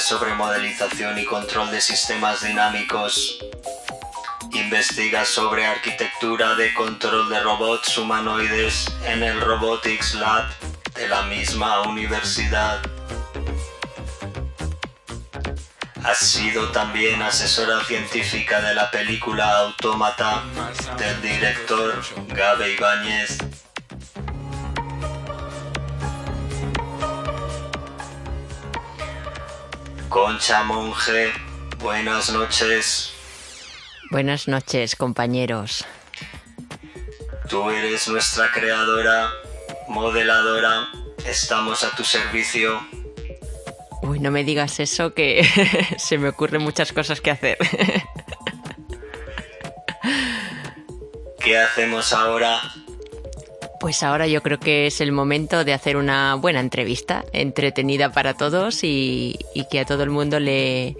[0.00, 3.38] Sobre modelización y control de sistemas dinámicos.
[4.52, 10.44] Investiga sobre arquitectura de control de robots humanoides en el Robotics Lab
[10.94, 12.80] de la misma universidad.
[16.02, 20.42] Ha sido también asesora científica de la película Autómata
[20.96, 23.38] del director Gabe Ibáñez.
[30.12, 31.32] Concha Monge,
[31.78, 33.14] buenas noches.
[34.10, 35.86] Buenas noches, compañeros.
[37.48, 39.30] Tú eres nuestra creadora,
[39.88, 40.90] modeladora.
[41.24, 42.78] Estamos a tu servicio.
[44.02, 45.48] Uy, no me digas eso que
[45.96, 47.56] se me ocurren muchas cosas que hacer.
[51.42, 52.60] ¿Qué hacemos ahora?
[53.82, 58.34] Pues ahora yo creo que es el momento de hacer una buena entrevista, entretenida para
[58.34, 60.96] todos y, y que a todo el mundo le,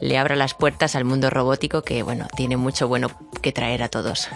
[0.00, 3.08] le abra las puertas al mundo robótico que, bueno, tiene mucho bueno
[3.40, 4.28] que traer a todos.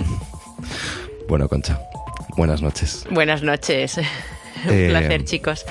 [1.27, 1.81] Bueno, Concha,
[2.37, 3.05] buenas noches.
[3.11, 3.99] Buenas noches.
[4.67, 5.65] Un Eh, placer, chicos.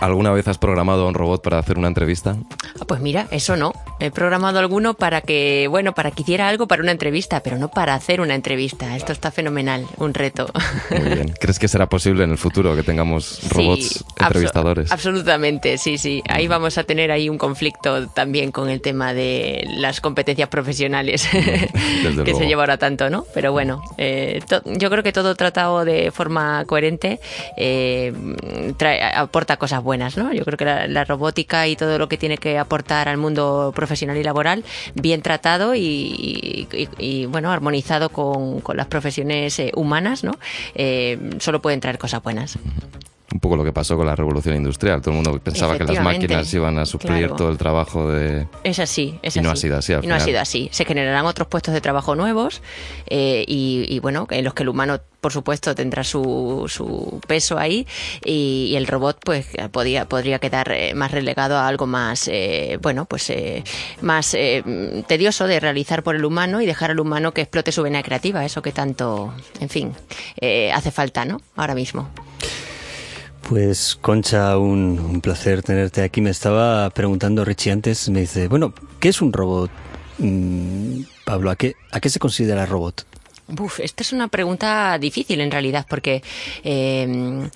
[0.00, 2.36] ¿Alguna vez has programado a un robot para hacer una entrevista?
[2.80, 3.72] Ah, Pues mira, eso no.
[4.00, 7.68] He programado alguno para que, bueno, para que hiciera algo para una entrevista, pero no
[7.70, 8.96] para hacer una entrevista.
[8.96, 10.48] Esto está fenomenal, un reto.
[10.90, 11.28] Muy bien.
[11.40, 14.88] ¿Crees que será posible en el futuro que tengamos robots Sí, entrevistadores?
[14.90, 16.22] abso- absolutamente, sí, sí.
[16.28, 21.28] Ahí vamos a tener ahí un conflicto también con el tema de las competencias profesionales
[21.32, 22.38] que luego.
[22.38, 23.24] se lleva ahora tanto, ¿no?
[23.34, 27.20] Pero bueno, eh, yo creo que todo tratado de forma coherente
[27.56, 28.12] eh,
[28.76, 30.32] trae- aporta cosas buenas, ¿no?
[30.32, 34.16] Yo creo que la, robótica y todo lo que tiene que aportar al mundo profesional
[34.16, 40.24] y laboral, bien tratado y, y- y, bueno, armonizado con, con las profesiones eh, humanas,
[40.24, 40.32] ¿no?
[40.74, 42.58] Eh, solo pueden traer cosas buenas.
[43.32, 45.00] Un poco lo que pasó con la revolución industrial.
[45.00, 47.36] Todo el mundo pensaba que las máquinas iban a suplir Claro.
[47.36, 48.46] todo el trabajo de...
[48.62, 50.68] Es así, es Y no ha sido así, al Y no ha sido así.
[50.72, 52.60] Se generarán otros puestos de trabajo nuevos
[53.06, 57.58] eh, y, y, bueno, en los que el humano, por supuesto, tendrá su, su peso
[57.58, 57.86] ahí
[58.24, 62.78] y, y el robot, pues, podía, podría quedar eh, más relegado a algo más, eh,
[62.82, 63.64] bueno, pues, eh,
[64.02, 64.62] más eh,
[65.06, 68.44] tedioso de realizar por el humano y dejar al humano que explote su vena creativa,
[68.44, 69.92] eso que tanto, en fin,
[70.40, 71.40] eh, hace falta, ¿no?
[71.56, 72.10] Ahora mismo.
[73.48, 76.20] Pues Concha, un, un placer tenerte aquí.
[76.20, 79.70] Me estaba preguntando Richie antes, me dice, bueno, ¿qué es un robot?
[80.18, 83.06] Mm, Pablo, ¿a qué, ¿a qué se considera robot?
[83.48, 86.22] Uf, esta es una pregunta difícil en realidad, porque
[86.64, 87.48] eh,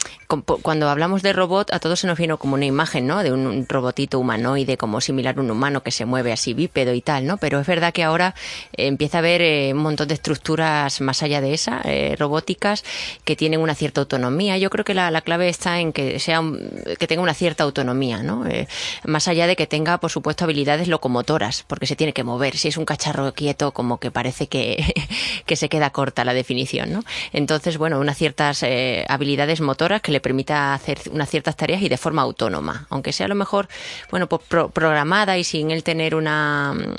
[0.63, 3.23] cuando hablamos de robot a todos se nos viene como una imagen, ¿no?
[3.23, 7.01] De un, robotito humanoide, como similar a un humano que se mueve así bípedo y
[7.01, 7.37] tal, ¿no?
[7.39, 8.35] Pero es verdad que ahora
[8.77, 12.85] eh, empieza a haber eh, un montón de estructuras más allá de esa, eh, robóticas,
[13.25, 14.59] que tienen una cierta autonomía.
[14.59, 16.59] Yo creo que la, la clave está en que sea un-
[16.99, 18.45] que tenga una cierta autonomía, ¿no?
[19.05, 22.57] Más allá de que tenga, por supuesto, habilidades locomotoras, porque se tiene que mover.
[22.57, 24.85] Si es un cacharro quieto, como que parece que,
[25.47, 27.05] que se queda corta la definición, ¿no?
[27.33, 31.89] Entonces, bueno, unas ciertas eh, habilidades motoras que le permita hacer unas ciertas tareas y
[31.89, 33.69] de forma autónoma, aunque sea a lo mejor,
[34.11, 36.95] bueno, pues pro- programada y sin él tener una, mm,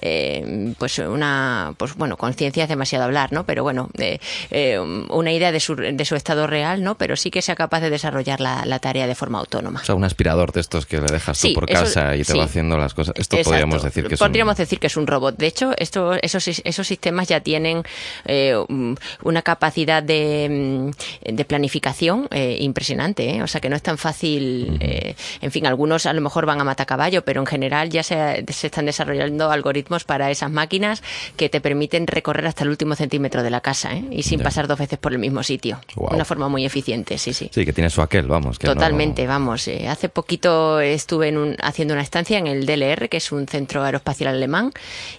[0.00, 3.44] eh, pues una, pues bueno, conciencia es demasiado hablar, ¿no?
[3.44, 4.18] Pero bueno, eh,
[4.50, 6.96] eh, una idea de su, de su estado real, ¿no?
[6.96, 9.80] Pero sí que sea capaz de desarrollar la, la tarea de forma autónoma.
[9.80, 12.18] O sea, un aspirador de estos que le dejas tú Sí, por eso- casa y
[12.24, 12.38] te sí.
[12.38, 13.14] va haciendo las cosas.
[13.16, 13.50] Esto Exacto.
[13.50, 15.36] podríamos decir que es un- Podríamos decir que es un robot.
[15.36, 17.82] De hecho, esto, esos, esos sistemas ya tienen
[18.24, 20.92] eh, mm, una capacidad de,
[21.28, 23.36] mm, de planificación eh, impresionante.
[23.36, 23.42] ¿eh?
[23.42, 24.78] O sea, que no es tan fácil.
[24.80, 28.44] eh, en fin, algunos a lo mejor van a matacaballo, pero en general ya se,
[28.48, 31.02] se están desarrollando algoritmos para esas máquinas
[31.36, 34.04] que te permiten recorrer hasta el último centímetro de la casa ¿eh?
[34.10, 35.78] y sin pasar dos veces por el mismo sitio.
[35.96, 37.50] Una forma muy eficiente, sí, sí.
[37.52, 38.58] Sí, que tiene su aquel, vamos.
[38.58, 39.68] Que no- Totalmente, vamos.
[39.88, 43.82] hace poquito estuve en un- haciendo una estancia en el DLR, que es un centro
[43.84, 44.72] aeroespacial alemán,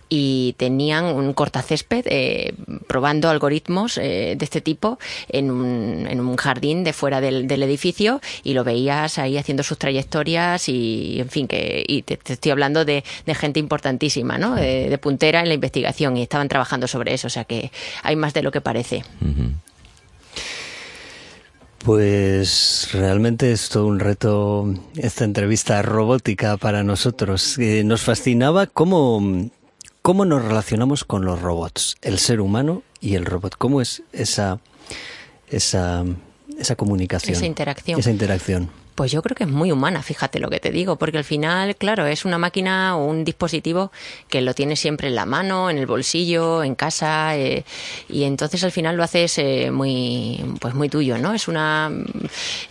[0.10, 2.54] y tenían un cortacésped eh,
[2.88, 4.98] probando algoritmos eh, de este tipo
[5.30, 9.64] en un, en un jardín de fuera del, del edificio y lo veías ahí haciendo
[9.64, 13.04] sus trayectorias y, en fin, que y te, estoy hablando de,
[13.36, 14.56] gente importantísima, ¿no?
[14.56, 17.72] De, puntera en la investigación y estaban trabajando sobre eso, o sea que
[18.04, 19.04] hay más de lo que parece.
[21.80, 27.58] Pues realmente es todo un reto esta entrevista robótica para nosotros.
[27.60, 29.50] Eh, nos fascinaba cómo,
[30.08, 33.56] cómo nos relacionamos con los robots, el ser humano y el robot.
[33.58, 34.62] ¿Cómo es esa,
[35.50, 36.06] esa,
[36.58, 37.36] esa comunicación?
[37.36, 38.00] Esa interacción.
[38.00, 38.70] Esa interacción.
[38.98, 41.76] Pues yo creo que es muy humana, fíjate lo que te digo, porque al final,
[41.76, 43.92] claro, es una máquina o un dispositivo
[44.28, 47.64] que lo tienes siempre en la mano, en el bolsillo, en casa, eh,
[48.10, 51.36] y entonces al final lo haces eh, muy, pues muy tuyo, ¿no?
[51.36, 51.92] Es una,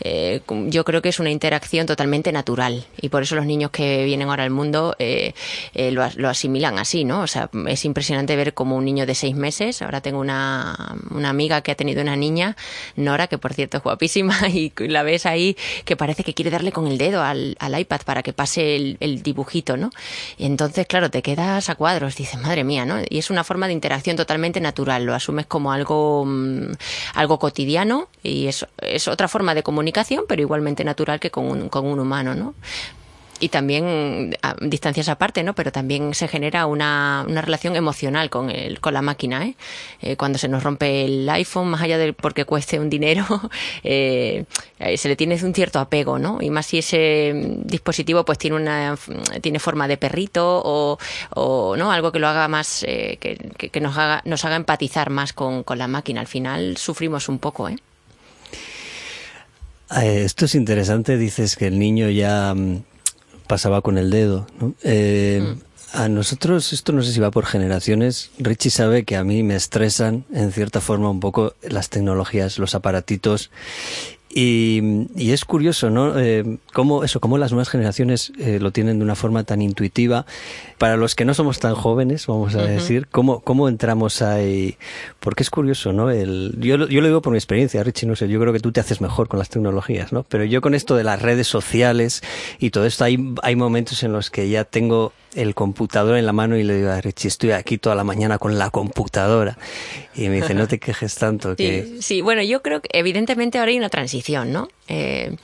[0.01, 4.05] eh, yo creo que es una interacción totalmente natural, y por eso los niños que
[4.05, 5.33] vienen ahora al mundo eh,
[5.75, 7.21] eh, lo, lo asimilan así, ¿no?
[7.21, 11.29] O sea, es impresionante ver como un niño de seis meses, ahora tengo una, una
[11.29, 12.57] amiga que ha tenido una niña,
[12.97, 16.73] Nora, que por cierto es guapísima, y la ves ahí que parece que quiere darle
[16.73, 19.91] con el dedo al, al iPad para que pase el, dibujito, ¿no?
[20.37, 22.97] Y entonces, claro, te quedas a cuadros, dices, madre mía, ¿no?
[23.09, 26.73] Y es una forma de interacción totalmente natural, lo asumes como algo, mm,
[27.15, 31.69] algo cotidiano y es, es otra forma de comunicación, pero igualmente natural que con un,
[31.69, 32.55] con un humano, ¿no?
[33.41, 35.55] Y también a distancias aparte, ¿no?
[35.55, 39.55] Pero también se genera una, una relación emocional con el, con la máquina, ¿eh?
[40.03, 43.25] Eh, Cuando se nos rompe el iPhone, más allá de porque cueste un dinero,
[43.85, 44.45] eh,
[44.79, 46.39] eh, se le tiene un cierto apego, ¿no?
[46.41, 47.33] Y más si ese
[47.65, 48.97] dispositivo pues tiene una
[49.41, 50.99] tiene forma de perrito o,
[51.35, 54.57] o no algo que lo haga más eh, que, que- que nos haga nos haga
[54.57, 56.21] empatizar más con, con la máquina.
[56.21, 57.77] Al final sufrimos un poco, ¿eh?
[59.97, 62.83] Eh, esto es interesante, dices que el niño ya mm,
[63.47, 64.47] pasaba con el dedo.
[64.61, 64.75] ¿no?
[64.83, 65.57] Eh,
[65.93, 69.55] A nosotros, esto no sé si va por generaciones, Richie sabe que a mí me
[69.57, 73.51] estresan en cierta forma un poco las tecnologías, los aparatitos.
[74.39, 76.19] Y, y es curioso, ¿no?
[76.19, 80.27] Eh, cómo eso, cómo las nuevas generaciones eh, lo tienen de una forma tan intuitiva.
[80.77, 84.77] Para los que no somos tan jóvenes, vamos a decir, cómo, cómo entramos ahí.
[85.21, 86.11] Porque es curioso, ¿no?
[86.11, 88.61] El, yo, lo- yo lo digo por mi experiencia, Richie, no sé, yo creo que
[88.61, 90.23] tú te haces mejor con las tecnologías, ¿no?
[90.25, 92.23] Pero yo con esto de las redes sociales
[92.59, 96.33] y todo esto, hay, hay momentos en los que ya tengo el computador en la
[96.33, 99.57] mano y le digo a Richie, estoy aquí toda la mañana con la computadora.
[100.15, 101.85] Y me dice, no te quejes tanto, que...
[101.85, 104.69] Sí, sí, bueno, yo creo que evidentemente ahora hay una transición, ¿no?
[104.89, 105.37] Eh,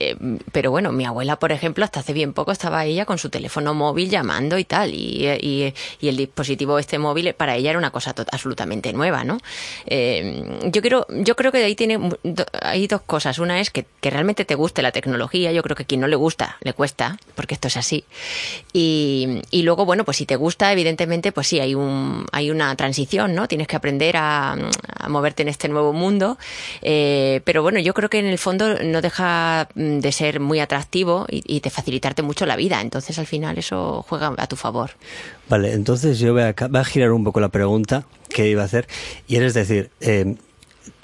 [0.00, 0.16] eh,
[0.52, 3.72] pero bueno, mi abuela, por ejemplo, hasta hace bien poco estaba ella con su teléfono
[3.72, 7.90] móvil llamando y tal, y, y- y el dispositivo este móvil para ella era una
[7.90, 9.38] cosa absolutamente nueva, ¿no?
[9.86, 13.38] Eh, yo creo, yo creo que de ahí tiene do- hay dos cosas.
[13.38, 15.52] Una es que, que realmente te guste la tecnología.
[15.52, 18.04] Yo creo que a quien no le gusta le cuesta, porque esto es así.
[18.72, 22.74] Y, y luego, bueno, pues si te gusta, evidentemente, pues sí, hay un, hay una
[22.76, 23.48] transición, ¿no?
[23.48, 24.56] Tienes que aprender a,
[25.08, 26.38] moverte en este nuevo mundo.
[26.82, 30.60] Eh, pero bueno, yo creo que en el fondo no deja mm, de ser muy
[30.60, 32.80] atractivo y, y de facilitarte mucho la vida.
[32.80, 34.90] Entonces, al final, eso juega a tu favor.
[35.48, 38.62] Vale, entonces yo voy a, ca- voy a girar un poco la pregunta que iba
[38.62, 38.88] a hacer.
[39.28, 40.34] Y es decir, eh,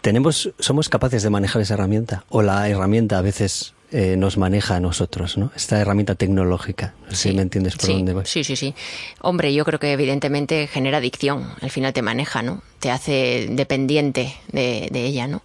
[0.00, 2.24] ¿tenemos, ¿somos capaces de manejar esa herramienta?
[2.28, 5.52] ¿O la herramienta a veces eh, nos maneja a nosotros, ¿no?
[5.54, 6.94] Esta herramienta tecnológica.
[7.04, 8.24] No sé si me entiendes por sí, dónde voy.
[8.24, 8.74] Sí, sí, sí.
[9.20, 11.52] Hombre, yo creo que evidentemente genera adicción.
[11.60, 12.62] Al final te maneja, ¿no?
[12.78, 15.42] Te hace dependiente de, de ella, ¿no?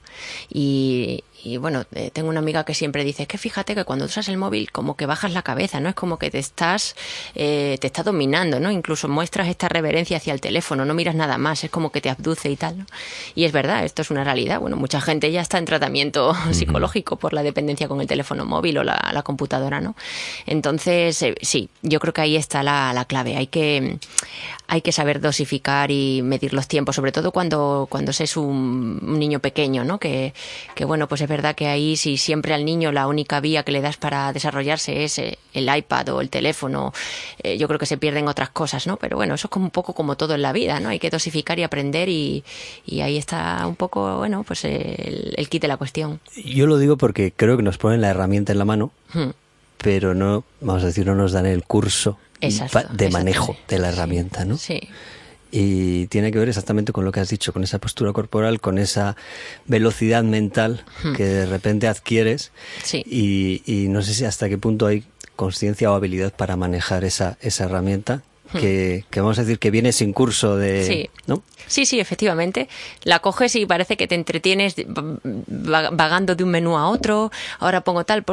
[0.50, 4.06] Y, y bueno, eh, tengo una amiga que siempre dice, es que fíjate que cuando
[4.06, 5.88] usas el móvil como que bajas la cabeza, ¿no?
[5.89, 6.96] Es como que te estás,
[7.36, 8.72] eh, te está dominando, ¿no?
[8.72, 12.10] Incluso muestras esta reverencia hacia el teléfono, no miras nada más, es como que te
[12.10, 12.86] abduce y tal, ¿no?
[13.34, 14.60] Y es verdad, esto es una realidad.
[14.60, 18.77] Bueno, mucha gente ya está en tratamiento psicológico por la dependencia con el teléfono móvil
[18.77, 19.96] o la, la computadora, ¿no?
[20.46, 23.36] Entonces, eh, sí, yo creo que ahí está la, la clave.
[23.36, 23.98] Hay que,
[24.67, 29.00] hay que saber dosificar y medir los tiempos, sobre todo cuando, cuando se es un,
[29.01, 30.00] un niño pequeño, ¿no?
[30.00, 30.34] Que,
[30.75, 33.72] que, bueno, pues es verdad que ahí si siempre al niño la única vía que
[33.72, 36.94] le das para desarrollarse es eh, el iPad o el teléfono,
[37.41, 38.98] eh, yo creo que se pierden otras cosas, ¿no?
[38.98, 40.89] Pero bueno, eso es como un poco como todo en la vida, ¿no?
[40.89, 42.44] Hay que dosificar y aprender y,
[42.86, 46.20] y ahí está un poco, bueno, pues el, el kit de la cuestión.
[46.44, 49.29] Yo lo digo porque creo que nos ponen la herramienta en la mano, Hmm.
[49.77, 53.89] pero no, vamos a decir, no nos dan el curso Exacto, de manejo de la
[53.91, 54.57] Sí, herramienta, ¿no?
[54.57, 54.79] Sí.
[55.50, 58.77] Y tiene que ver exactamente con lo que has dicho, con esa postura corporal, con
[58.77, 59.15] esa
[59.65, 60.84] velocidad mental
[61.15, 62.51] que de repente adquieres.
[62.51, 62.81] Hmm.
[62.84, 63.03] Sí.
[63.07, 65.03] Y, y no sé si hasta qué punto hay
[65.36, 68.24] conciencia o habilidad para manejar esa, esa herramienta.
[68.51, 70.82] Que, que vamos a decir que viene sin curso de...
[70.82, 70.88] Hmm.
[70.88, 71.10] Sí.
[71.27, 71.44] ¿no?
[71.68, 72.70] Sí, sí, efectivamente.
[73.04, 77.30] La coges y parece que te entretienes va- vagando de un menú a otro.
[77.60, 78.24] Ahora pongo tal.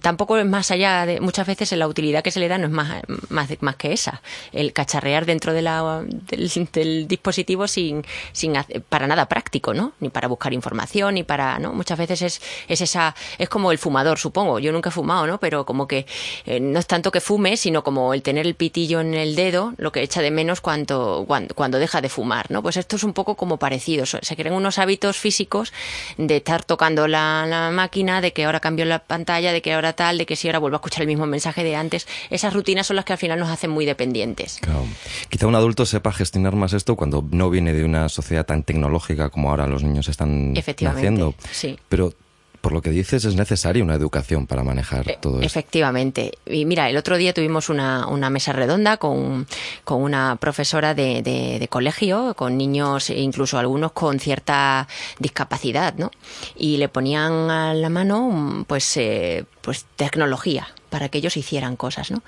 [0.00, 1.20] tampoco es más allá de.
[1.20, 4.22] Muchas veces la utilidad que se le da no es más, más, más que esa.
[4.52, 9.92] El cacharrear dentro de la, del, del dispositivo sin, sin hacer- para nada práctico, ¿no?
[10.00, 11.58] Ni para buscar información, ni para.
[11.58, 11.74] ¿no?
[11.74, 13.14] Muchas veces es, es esa.
[13.38, 14.58] Es como el fumador, supongo.
[14.60, 15.38] Yo nunca he fumado, ¿no?
[15.38, 16.06] Pero como que
[16.46, 19.57] eh, no es tanto que fume, sino como el tener el pitillo en el dedo,
[19.76, 22.62] lo que echa de menos cuando, cuando, cuando deja de fumar, ¿no?
[22.62, 24.04] Pues esto es un poco como parecido.
[24.06, 25.72] Se crean unos hábitos físicos
[26.16, 29.92] de estar tocando la, la máquina, de que ahora cambio la pantalla, de que ahora
[29.92, 32.06] tal, de que si ahora vuelvo a escuchar el mismo mensaje de antes.
[32.30, 34.58] Esas rutinas son las que al final nos hacen muy dependientes.
[34.60, 34.84] Claro.
[35.28, 39.30] Quizá un adulto sepa gestionar más esto cuando no viene de una sociedad tan tecnológica
[39.30, 41.34] como ahora los niños están Efectivamente, naciendo.
[41.50, 41.78] sí.
[41.88, 42.12] Pero
[42.60, 45.46] por lo que dices es necesaria una educación para manejar E- todo esto.
[45.46, 46.32] Efectivamente.
[46.46, 49.46] Y mira, el otro día tuvimos una, una mesa redonda con,
[49.84, 54.86] con una profesora de, de- de colegio, con niños, e incluso algunos con cierta
[55.18, 56.10] discapacidad, ¿no?
[56.56, 62.10] Y le ponían a la mano, pues, eh, pues tecnología para que ellos hicieran cosas,
[62.10, 62.22] ¿no?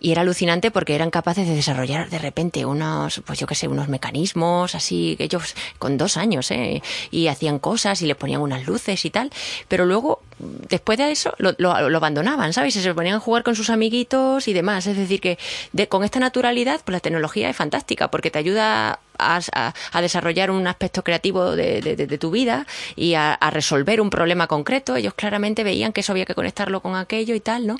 [0.00, 3.68] Y era alucinante porque eran capaces de desarrollar de repente unos, pues yo qué sé,
[3.68, 6.82] unos mecanismos así, ellos con dos años, ¿eh?
[7.10, 9.30] Y hacían cosas y les ponían unas luces y tal,
[9.68, 12.76] pero luego, después de eso, lo, lo- lo abandonaban, ¿sabes?
[12.76, 14.86] Y se ponían a jugar con sus amiguitos y demás.
[14.86, 15.38] Es decir, que
[15.72, 20.66] de- con esta naturalidad, pues la tecnología es fantástica porque te ayuda a, desarrollar un
[20.66, 24.96] aspecto creativo de, tu vida y a, a resolver un problema concreto.
[24.96, 27.76] Ellos claramente veían que eso había que conectarlo con aquello y tal, ¿no?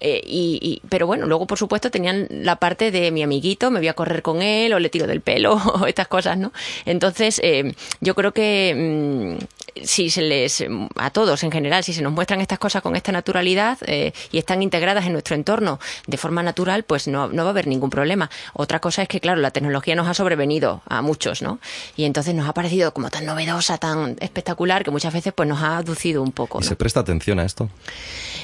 [0.00, 3.78] Eh, y, y- pero bueno, luego por supuesto tenían la parte de mi amiguito, me
[3.80, 6.52] voy a correr con él o le tiro del pelo o estas cosas, ¿no?
[6.84, 10.64] Entonces, eh, yo creo que mm, si se les,
[10.96, 14.38] a todos en general, si se nos muestran estas cosas con esta naturalidad eh, y
[14.38, 17.90] están integradas en nuestro entorno de forma natural, pues no, no va a haber ningún
[17.90, 18.30] problema.
[18.52, 21.58] Otra cosa es que, claro, la tecnología nos ha sobrevenido a muchos, ¿no?
[21.96, 25.60] Y entonces nos ha parecido como tan novedosa, tan espectacular, que muchas veces pues nos
[25.62, 26.68] ha aducido un poco, ¿Y ¿no?
[26.68, 27.68] se presta atención a esto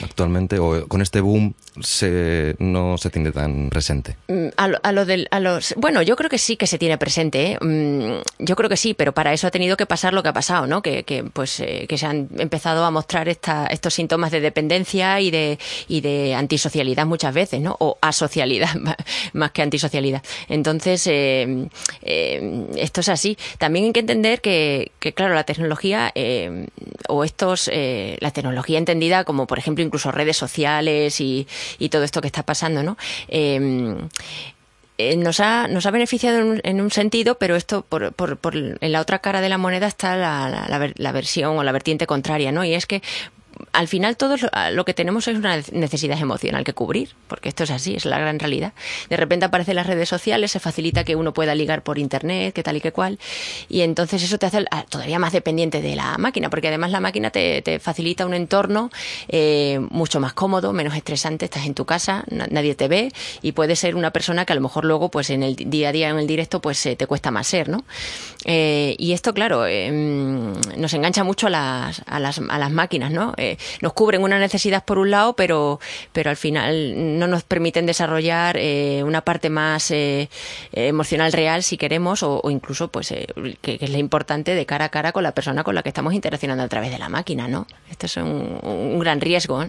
[0.03, 0.59] actualmente?
[0.59, 4.17] ¿O con este boom se, no se tiene tan presente?
[4.29, 6.79] Mm, A, lo- a lo del, a los, bueno, yo creo que sí que se
[6.79, 7.59] tiene presente, ¿eh?
[7.65, 10.33] Mm, yo creo que sí, pero para eso ha tenido que pasar lo que ha
[10.33, 10.83] pasado, ¿no?
[10.83, 15.21] Que, que, pues, eh, que se han empezado a mostrar esta, estos síntomas de dependencia
[15.21, 15.59] y de,
[15.89, 17.77] y de antisocialidad muchas veces, ¿no?
[17.81, 18.71] O asocialidad,
[19.33, 20.23] más que antisocialidad.
[20.49, 21.69] Entonces, eh,
[22.21, 23.39] eh, esto es así.
[23.59, 26.67] También hay que entender que, claro, la tecnología, eh,
[27.09, 31.47] o estos, eh, la tecnología entendida como, por ejemplo, incluso redes sociales y,
[31.91, 32.97] todo esto que está pasando, ¿no?
[35.17, 38.93] Nos ha, nos ha beneficiado en un, en un sentido, pero esto por, por, en
[38.93, 42.65] la otra cara de la moneda está la, la versión o la vertiente contraria, ¿no?
[42.65, 43.03] Y es que
[43.73, 47.71] al final todos lo, que tenemos es una necesidad emocional que cubrir, porque esto es
[47.71, 48.73] así, es la gran realidad.
[49.09, 52.63] De repente aparecen las redes sociales, se facilita que uno pueda ligar por internet, que
[52.63, 53.19] tal y que cual,
[53.69, 57.01] y entonces eso te hace ah, todavía más dependiente de la máquina, porque además la
[57.01, 58.91] máquina te, te facilita un entorno
[59.29, 63.13] eh, mucho más cómodo, menos estresante, estás en tu casa, na- nadie te ve
[63.43, 65.93] y puedes ser una persona que a lo mejor luego pues en el día a
[65.93, 67.85] día en el directo pues eh, te cuesta más ser, ¿no?
[68.45, 73.11] Eh, y esto claro mm, nos engancha mucho a las, a las, a las máquinas,
[73.11, 73.35] ¿no?
[73.37, 75.81] Eh, nos cubren una necesidad por un lado, pero,
[76.13, 80.29] pero al final no nos permiten desarrollar eh, una parte más eh,
[80.73, 83.09] emocional real si queremos, o, incluso pues
[83.61, 86.15] que, es lo importante de cara a cara con la persona con la que estamos
[86.15, 87.67] interaccionando a través de la máquina, ¿no?
[87.91, 89.65] Esto es un, un gran riesgo.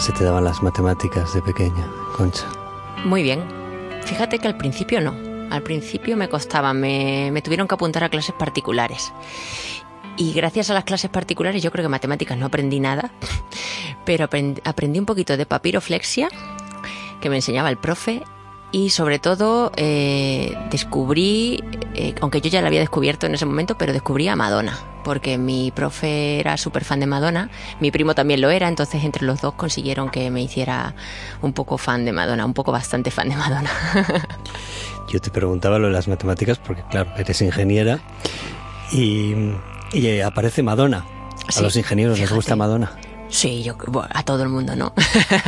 [0.00, 2.46] Se te daban las matemáticas de pequeña, Concha?
[3.04, 3.44] Muy bien.
[4.02, 5.14] Fíjate que al principio no.
[5.50, 9.12] Al principio me costaba, me, tuvieron que apuntar a clases particulares.
[10.16, 13.12] Y gracias a las clases particulares yo creo que matemáticas no aprendí nada,
[14.06, 16.30] pero aprendí un poquito de papiroflexia,
[17.20, 18.22] que me enseñaba el profe,
[18.70, 21.62] y sobre todo eh, descubrí,
[21.94, 25.38] eh, aunque yo ya la había descubierto en ese momento, pero descubrí a Madonna porque
[25.38, 27.48] mi profe era súper fan de Madonna,
[27.80, 30.94] mi primo también lo era, entonces entre los dos consiguieron que me hiciera
[31.40, 33.70] un poco fan de Madonna, un poco bastante fan de Madonna.
[35.08, 38.00] Yo te preguntaba lo de las matemáticas porque, claro, eres ingeniera
[38.92, 39.32] y,
[40.20, 41.06] aparece Madonna.
[41.56, 42.92] A los ingenieros les gusta Madonna.
[43.30, 43.76] Sí, yo,
[44.10, 44.92] a todo el mundo, ¿no?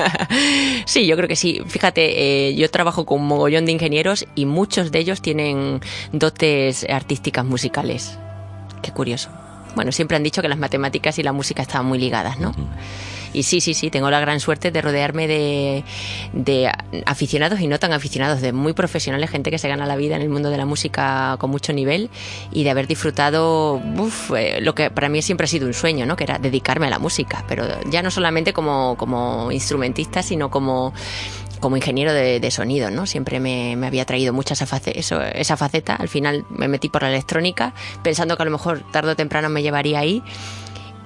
[0.84, 1.62] sí, yo creo que sí.
[1.66, 5.80] Fíjate, eh, yo trabajo con un mogollón de ingenieros y muchos de ellos tienen
[6.12, 8.18] dotes artísticas musicales.
[8.82, 9.30] Qué curioso.
[9.74, 12.54] Bueno, siempre han dicho que las matemáticas y la música estaban muy ligadas, ¿no?
[13.32, 16.72] Y sí, sí, sí, tengo la gran suerte de rodearme de,
[17.06, 20.22] aficionados y no tan aficionados, de muy profesionales, gente que se gana la vida en
[20.22, 22.10] el mundo de la música con mucho nivel
[22.50, 23.80] y de haber disfrutado
[24.36, 26.16] eh, lo que para mí siempre ha sido un sueño, ¿no?
[26.16, 30.92] Que era dedicarme a la música, pero ya no solamente como, como instrumentista, sino como
[31.60, 33.06] como ingeniero de, sonido, ¿no?
[33.06, 35.94] Siempre me, había traído mucha esa, esa faceta.
[35.94, 39.50] Al final me metí por la electrónica, pensando que a lo mejor tarde o temprano
[39.50, 40.22] me llevaría ahí.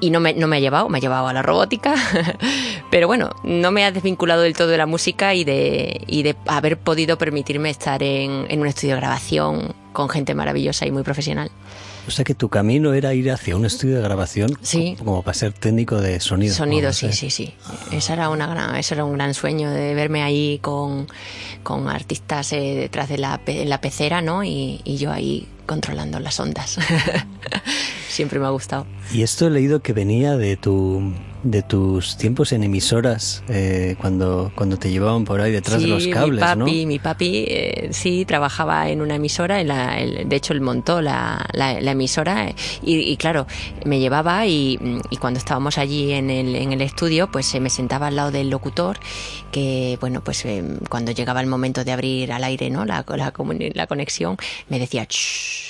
[0.05, 1.95] Y no me, no me ha llevado, me ha llevado a la robótica.
[2.91, 6.37] Pero bueno, no me ha desvinculado del todo de la música y de, y de
[6.47, 11.05] haber podido permitirme estar en, en un estudio de grabación con gente maravillosa y muy
[11.05, 11.51] profesional.
[12.07, 14.59] O sea que tu camino era ir hacia un estudio de grabación
[14.99, 16.55] como, para ser técnico de sonido.
[16.55, 17.55] Sonido, sí, sí, sí.
[17.93, 21.07] Esa era una gran, eso era un gran sueño de verme ahí con,
[21.63, 24.45] con artistas eh, detrás de la, la pecera, ¿no?
[24.45, 26.79] Y, y yo ahí controlando las ondas.
[28.09, 28.87] Siempre me ha gustado.
[29.13, 31.13] Y esto he leído que venía de tu
[31.45, 36.07] de tus tiempos en emisoras eh, cuando, cuando te llevaban por ahí detrás de los
[36.09, 40.55] cables, mi papi, Mi papi eh, sí trabajaba en una emisora, en la, de hecho
[40.55, 42.53] él montó la, la, emisora
[42.83, 43.47] y, claro,
[43.85, 44.79] me llevaba y,
[45.11, 48.31] y, cuando estábamos allí en el, en el estudio pues se me sentaba al lado
[48.31, 48.99] del locutor
[49.53, 50.45] que bueno pues
[50.89, 53.33] cuando llegaba el momento de abrir al aire no la, la,
[53.75, 54.37] la conexión
[54.69, 55.07] me decía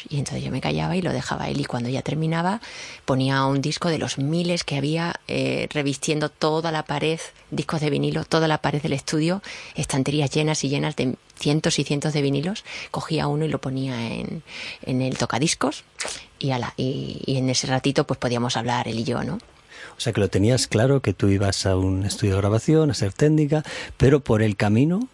[0.09, 2.61] y entonces yo me callaba y lo dejaba él y cuando ya terminaba
[3.05, 7.91] ponía un disco de los miles que había eh, revistiendo toda la pared, discos de
[7.91, 9.43] vinilo, toda la pared del estudio,
[9.75, 14.11] estanterías llenas y llenas de cientos y cientos de vinilos, cogía uno y lo ponía
[14.11, 14.43] en,
[14.83, 15.85] en el tocadiscos
[16.39, 19.39] y, ala, y, y en ese ratito pues podíamos hablar él y yo, ¿no?
[19.97, 22.95] O sea que lo tenías claro que tú ibas a un estudio de grabación, a
[22.95, 23.63] ser técnica,
[23.97, 25.09] pero por el camino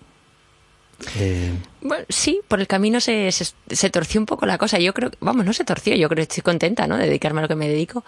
[1.17, 4.79] eh, bueno, sí, por el camino se, se, torció un poco la cosa.
[4.79, 6.97] Yo creo, vamos, no se torció, yo creo que estoy contenta, ¿no?
[6.99, 8.05] De dedicarme a lo que me dedico.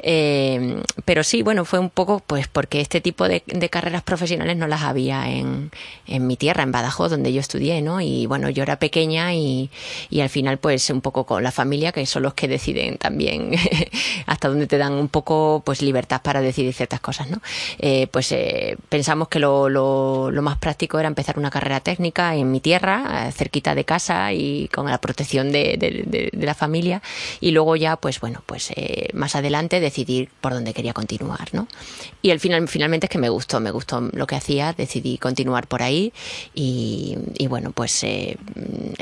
[0.00, 4.66] Eh, pero sí, bueno, fue un poco, pues, porque este tipo de, carreras profesionales no
[4.66, 5.70] las había en,
[6.06, 8.00] en, mi tierra, en Badajoz, donde yo estudié, ¿no?
[8.00, 9.70] Y bueno, yo era pequeña y,
[10.10, 13.52] y al final, pues, un poco con la familia, que son los que deciden también
[14.26, 17.40] hasta donde te dan un poco, pues, libertad para decidir ciertas cosas, ¿no?
[17.78, 18.34] Eh, pues
[18.88, 23.13] pensamos que lo, lo, lo más práctico era empezar una carrera técnica en mi tierra
[23.13, 27.02] eh, cerquita de casa y con la protección de, la familia.
[27.40, 31.66] Y luego ya pues bueno pues eh, más adelante decidir por dónde quería continuar no
[32.22, 35.66] y al final finalmente es que me gustó me gustó lo que hacía decidí continuar
[35.66, 36.12] por ahí
[36.54, 37.16] y,
[37.48, 38.36] bueno pues eh,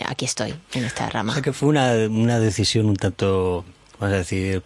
[0.07, 1.33] aquí estoy en esta rama.
[1.33, 3.65] O sea que fue una, una decisión un tanto
[3.99, 4.63] vamos a decir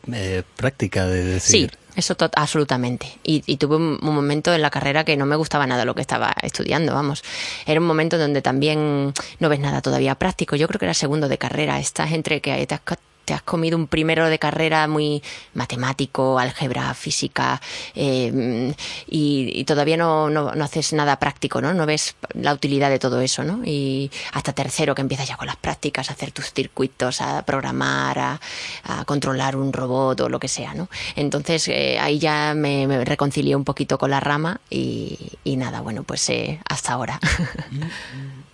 [0.56, 3.18] práctica de decir sí Eso absolutamente.
[3.24, 6.02] Y, y tuve un, momento en la carrera que no me gustaba nada lo que
[6.02, 7.24] estaba estudiando, vamos.
[7.64, 10.56] Era un momento donde también no ves nada todavía práctico.
[10.56, 11.80] Yo creo que era segundo de carrera.
[11.80, 17.60] Estás entre que co- te has comido un primero de carrera muy matemático, álgebra, física,
[17.94, 18.72] eh,
[19.08, 21.74] y, y todavía no, no, no haces nada práctico, ¿no?
[21.74, 23.62] No ves la utilidad de todo eso, ¿no?
[23.64, 28.18] Y hasta tercero que empiezas ya con las prácticas, a hacer tus circuitos, a programar,
[28.18, 28.40] a,
[28.84, 30.88] a controlar un robot o lo que sea, ¿no?
[31.16, 35.80] Entonces eh, ahí ya me, me reconcilié un poquito con la rama y, y nada,
[35.80, 37.18] bueno, pues eh, hasta ahora.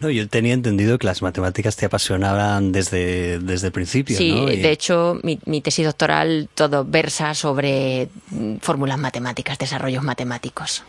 [0.00, 4.50] No, yo tenía entendido que las matemáticas te apasionaban desde, desde el principio, Sí, ¿no?
[4.50, 10.84] Y- de hecho, mi, mi tesis doctoral todo versa sobre mm, fórmulas matemáticas, desarrollos matemáticos.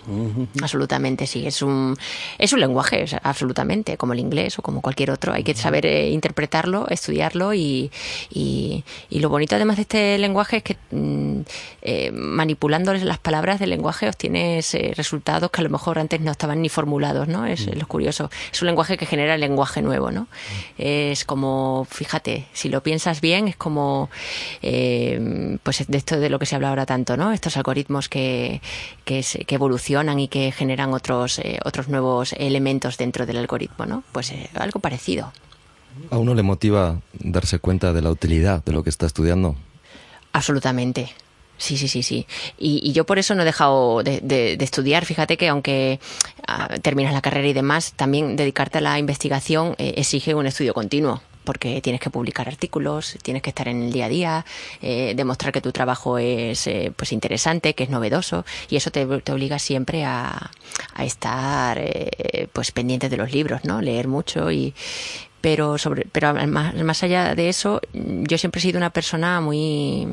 [0.61, 1.45] Absolutamente, sí.
[1.47, 1.97] Es un,
[2.37, 5.33] es un lenguaje, absolutamente, como el inglés o como cualquier otro.
[5.33, 7.91] Hay que saber eh, interpretarlo, estudiarlo y,
[8.29, 11.39] y, y lo bonito además de este lenguaje es que mm,
[11.81, 16.31] eh, manipulando las palabras del lenguaje obtienes eh, resultados que a lo mejor antes no
[16.31, 17.45] estaban ni formulados, ¿no?
[17.45, 18.29] Es lo curioso.
[18.51, 20.27] Es un lenguaje que genera lenguaje nuevo, ¿no?
[20.77, 24.09] Es como, fíjate, si lo piensas bien, es como,
[24.61, 27.31] eh, pues de esto de lo que se habla ahora tanto, ¿no?
[27.31, 28.61] Estos algoritmos que,
[29.05, 34.03] que evolucionan y que generan otros, eh, otros nuevos elementos dentro del algoritmo, ¿no?
[34.11, 35.31] Pues eh, algo parecido.
[36.11, 39.55] ¿A uno le motiva darse cuenta de la utilidad de lo que está estudiando?
[40.33, 41.13] Absolutamente.
[41.59, 42.25] Sí, sí, sí, sí.
[42.57, 45.05] Y, y yo por eso no he dejado de, de- de estudiar.
[45.05, 45.99] Fíjate que aunque
[46.47, 50.73] ah, terminas la carrera y demás, también dedicarte a la investigación eh, exige un estudio
[50.73, 51.21] continuo.
[51.43, 54.45] Porque tienes que publicar artículos, tienes que estar en el día a día,
[54.83, 59.03] eh, demostrar que tu trabajo es eh, pues interesante, que es novedoso, y eso te,
[59.21, 60.51] te obliga siempre a,
[60.93, 63.81] a estar eh, pues pendiente de los libros, ¿no?
[63.81, 64.75] Leer mucho y,
[65.41, 70.07] pero sobre pero más, más allá de eso yo siempre he sido una persona muy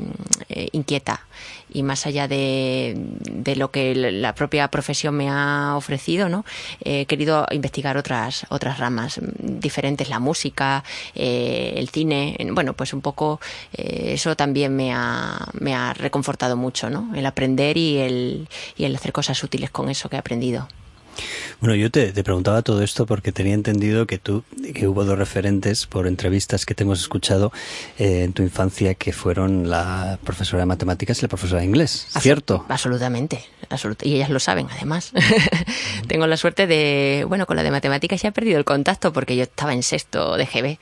[0.49, 1.27] eh, inquieta.
[1.69, 6.45] Y más allá de, de lo que la propia profesión me ha ofrecido no
[6.83, 10.85] he querido investigar otras otras ramas diferentes la música
[11.15, 13.41] eh, el cine bueno pues un poco
[13.75, 18.85] eh, eso también me ha me ha reconfortado mucho no el aprender y el y
[18.85, 20.69] el hacer cosas útiles con eso que he aprendido
[21.61, 25.19] Bueno, yo te, te preguntaba todo esto porque tenía entendido que tú, que hubo dos
[25.19, 27.53] referentes por entrevistas que te hemos escuchado
[27.99, 32.07] eh, en tu infancia que fueron la profesora de matemáticas y la profesora de inglés,
[32.21, 32.65] ¿cierto?
[32.69, 33.45] Absolutamente.
[33.71, 35.13] absolut- y ellas lo saben, además.
[36.09, 39.37] Tengo la suerte de, bueno, con la de matemáticas ya he perdido el contacto porque
[39.37, 40.79] yo estaba en sexto de GB,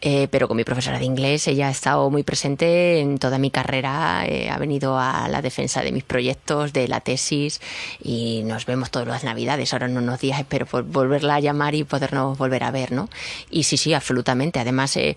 [0.00, 3.50] eh, pero con mi profesora de inglés ella ha estado muy presente en toda mi
[3.50, 7.60] carrera, eh, ha venido a la defensa de mis proyectos, de la tesis
[8.02, 9.63] y nos vemos todas las navidades.
[9.72, 13.08] Ahora en unos días espero vol- volverla a llamar y podernos volver a ver, ¿no?
[13.50, 14.60] Y sí, sí, absolutamente.
[14.60, 15.16] Además, eh,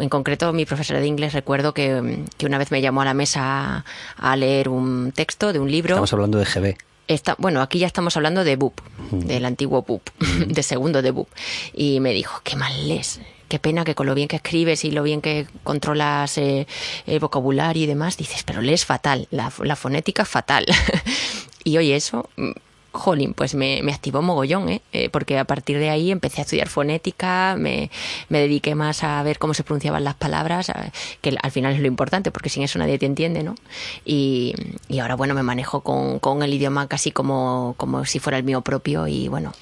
[0.00, 3.04] en concreto, mi profesora de inglés recuerdo que, mm, que una vez me llamó a
[3.04, 3.84] la mesa a,
[4.32, 5.94] a leer un texto de un libro.
[5.94, 6.76] Estamos hablando de GB.
[7.08, 8.80] Está, bueno, aquí ya estamos hablando de BUP,
[9.12, 10.02] del antiguo BUP,
[10.48, 11.28] de segundo de BUP.
[11.72, 13.20] Y me dijo, qué mal lees.
[13.48, 16.66] Qué pena que con lo bien que escribes y lo bien que controlas eh,
[17.06, 20.66] el vocabulario y demás, dices, pero lees fatal, la, la fonética fatal.
[21.64, 22.50] y oye, eso, mm,
[22.96, 24.82] jolín, pues me, me activó mogollón, ¿eh?
[24.92, 27.90] Eh, porque a partir de ahí empecé a estudiar fonética, me,
[28.28, 30.72] me dediqué más a ver cómo se pronunciaban las palabras,
[31.20, 33.54] que al final es lo importante, porque sin eso nadie te entiende, ¿no?
[34.04, 34.54] Y,
[34.88, 38.44] y ahora, bueno, me manejo con, con el idioma casi como, como si fuera el
[38.44, 39.52] mío propio y bueno,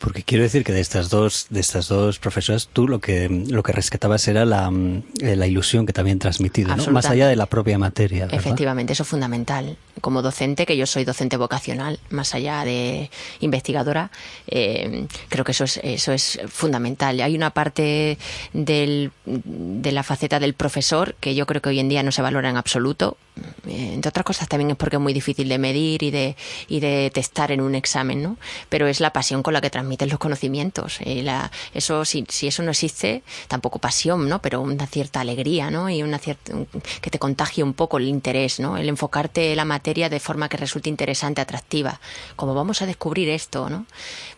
[0.00, 3.62] Porque quiero decir que de estas dos, de estas dos profesoras, tú lo que, lo
[3.62, 6.86] que rescatabas era la, mm, eh, la ilusión que habían transmitido, ¿no?
[6.86, 8.24] Más allá de la propia materia.
[8.24, 8.40] ¿verdad?
[8.40, 9.76] Efectivamente, eso es fundamental.
[10.00, 13.10] Como docente, que yo soy docente vocacional, más allá de
[13.40, 14.10] investigadora,
[14.46, 17.20] eh, creo que eso es, eso es fundamental.
[17.20, 18.16] Hay una parte
[18.54, 22.22] del, de la faceta del profesor que yo creo que hoy en día no se
[22.22, 23.18] valora en absoluto.
[23.66, 26.36] Eh, entre otras cosas también es porque es muy difícil de medir y de,
[26.68, 28.36] y de testar en un examen, ¿no?
[28.68, 30.98] Pero es la pasión con la que transmites los conocimientos.
[31.00, 34.40] Eh, la- eso, si, si eso no existe, tampoco pasión, ¿no?
[34.42, 35.88] Pero una cierta alegría, ¿no?
[35.90, 36.52] Y una cierta,
[37.00, 38.76] que te contagie un poco el interés, ¿no?
[38.76, 42.00] El enfocarte la materia de forma que resulte interesante, atractiva.
[42.36, 43.86] Como vamos a descubrir esto, ¿no?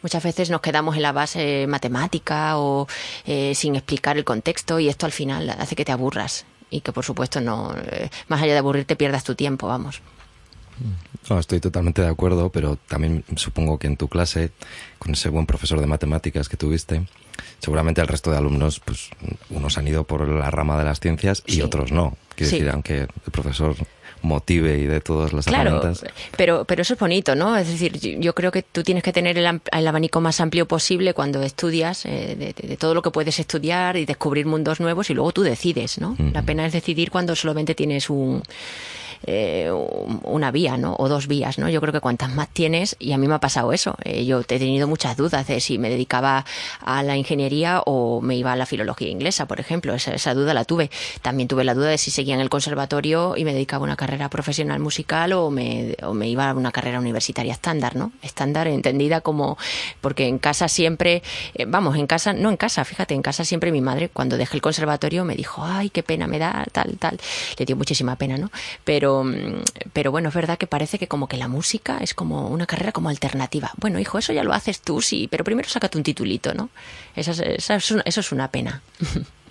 [0.02, 2.86] Muchas veces nos quedamos en la base matemática o
[3.26, 6.90] eh, sin explicar el contexto y esto al final hace que te aburras y que
[6.92, 10.00] por supuesto no, eh, más allá de aburrirte pierdas tu tiempo, vamos.
[11.28, 14.50] No, estoy totalmente de acuerdo, pero también supongo que en tu clase,
[14.98, 17.06] con ese buen profesor de matemáticas que tuviste,
[17.60, 19.10] seguramente el resto de alumnos, pues
[19.50, 21.62] unos han ido por la rama de las ciencias y Sí.
[21.62, 22.16] otros no.
[22.34, 22.56] Quiero Sí.
[22.56, 23.76] decir, aunque el profesor
[24.22, 26.04] motive y de todas las Claro, herramientas.
[26.36, 27.56] pero, pero eso es bonito, ¿no?
[27.56, 31.12] Es decir, yo- creo que tú tienes que tener el, el abanico más amplio posible
[31.14, 35.10] cuando estudias, eh, de, de- de todo lo que puedes estudiar y descubrir mundos nuevos
[35.10, 36.16] y luego tú decides, ¿no?
[36.32, 38.42] La pena es decidir cuando solamente tienes un
[39.26, 39.70] eh,
[40.24, 40.96] una vía, ¿no?
[40.98, 41.68] O dos vías, ¿no?
[41.68, 43.96] Yo creo que cuantas más tienes, y a mí me ha pasado eso.
[44.04, 46.44] Eh, yo he tenido muchas dudas de si me dedicaba
[46.80, 49.94] a la ingeniería o me iba a la filología inglesa, por ejemplo.
[49.94, 50.90] Esa, esa duda la tuve.
[51.22, 53.96] También tuve la duda de si seguía en el conservatorio y me dedicaba a una
[53.96, 58.12] carrera profesional musical o me, iba a una carrera universitaria estándar, ¿no?
[58.22, 59.58] Estándar entendida como,
[60.00, 61.22] porque en casa siempre,
[61.54, 64.56] eh, vamos, en casa, no en casa, fíjate, en casa siempre mi madre, cuando dejé
[64.56, 67.18] el conservatorio, me dijo, ay, qué pena me da, tal, tal.
[67.58, 68.50] Le dio muchísima pena, ¿no?
[68.84, 72.48] Pero, mm, pero bueno, es verdad que parece que como que la música es como
[72.48, 73.70] una carrera como alternativa.
[73.76, 76.70] Bueno, hijo, eso ya lo haces tú, sí, pero primero sácate un titulito, ¿no?
[77.16, 78.82] Esa es- esa es una- eso es una pena.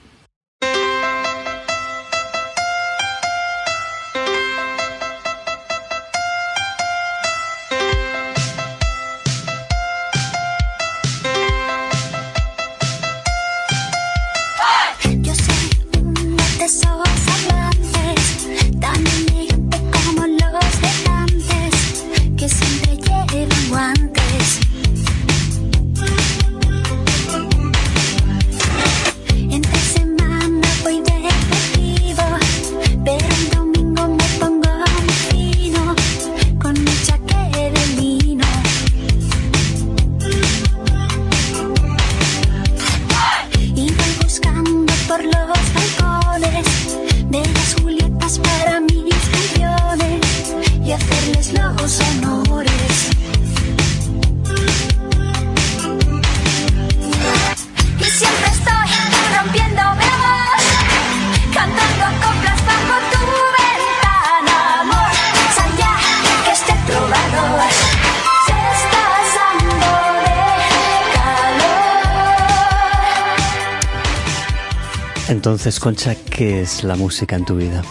[75.82, 77.82] Concha, ¿qué es la música en tu vida?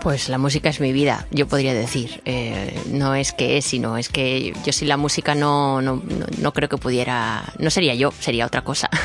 [0.00, 2.22] Pues la música es mi vida, yo podría decir.
[2.24, 6.26] Eh, no es que es, sino es que yo sin la música no, no, no,
[6.40, 7.42] no creo que pudiera.
[7.58, 8.88] No sería yo, sería otra cosa.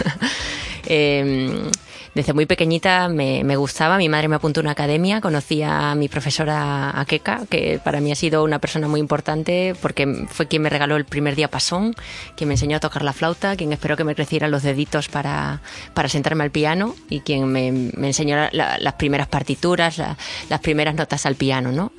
[0.85, 1.71] Eh,
[2.15, 5.95] desde muy pequeñita me, me gustaba, mi madre me apuntó a una academia, conocí a
[5.95, 10.61] mi profesora Akeka, que para mí ha sido una persona muy importante porque fue quien
[10.61, 11.95] me regaló el primer día pasón,
[12.35, 15.61] quien me enseñó a tocar la flauta, quien esperó que me crecieran los deditos para,
[15.93, 20.17] para sentarme al piano y quien me, me enseñó la- la- las primeras partituras, la-
[20.49, 21.91] las primeras notas al piano, ¿no?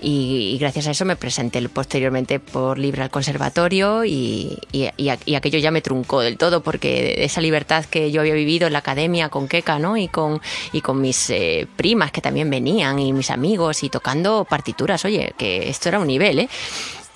[0.00, 5.34] Y, y gracias a eso me presenté posteriormente por libre al conservatorio y, y- y
[5.34, 8.80] aquello ya me truncó del todo porque esa libertad que yo había vivido en la
[8.80, 9.48] academia con
[9.96, 10.40] Y con,
[10.72, 15.34] y con mis eh, primas que también venían y mis amigos y tocando partituras, oye,
[15.36, 16.48] que esto era un nivel, ¿eh?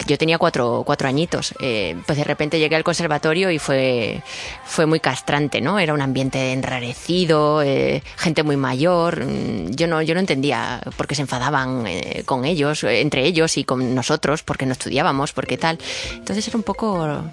[0.07, 4.23] Yo tenía cuatro, cuatro añitos, eh, pues de repente llegué al conservatorio y fue,
[4.65, 5.79] fue muy castrante, ¿no?
[5.79, 11.07] Era un ambiente enrarecido, eh, gente muy mayor, mm, yo no, yo no entendía por
[11.07, 11.85] qué se enfadaban
[12.27, 15.79] con ellos, entre ellos y con nosotros, porque no estudiábamos, porque tal.
[16.13, 17.25] Entonces era un poco...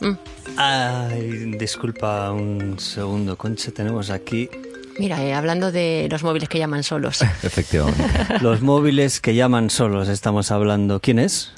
[0.00, 0.16] mm,
[0.56, 4.48] Ay, disculpa un segundo, Concha, tenemos aquí
[4.98, 7.22] Mira, eh, hablando de los móviles que llaman solos.
[7.44, 8.02] Efectivamente.
[8.42, 11.00] los móviles que llaman solos, estamos hablando.
[11.00, 11.54] ¿Quién es?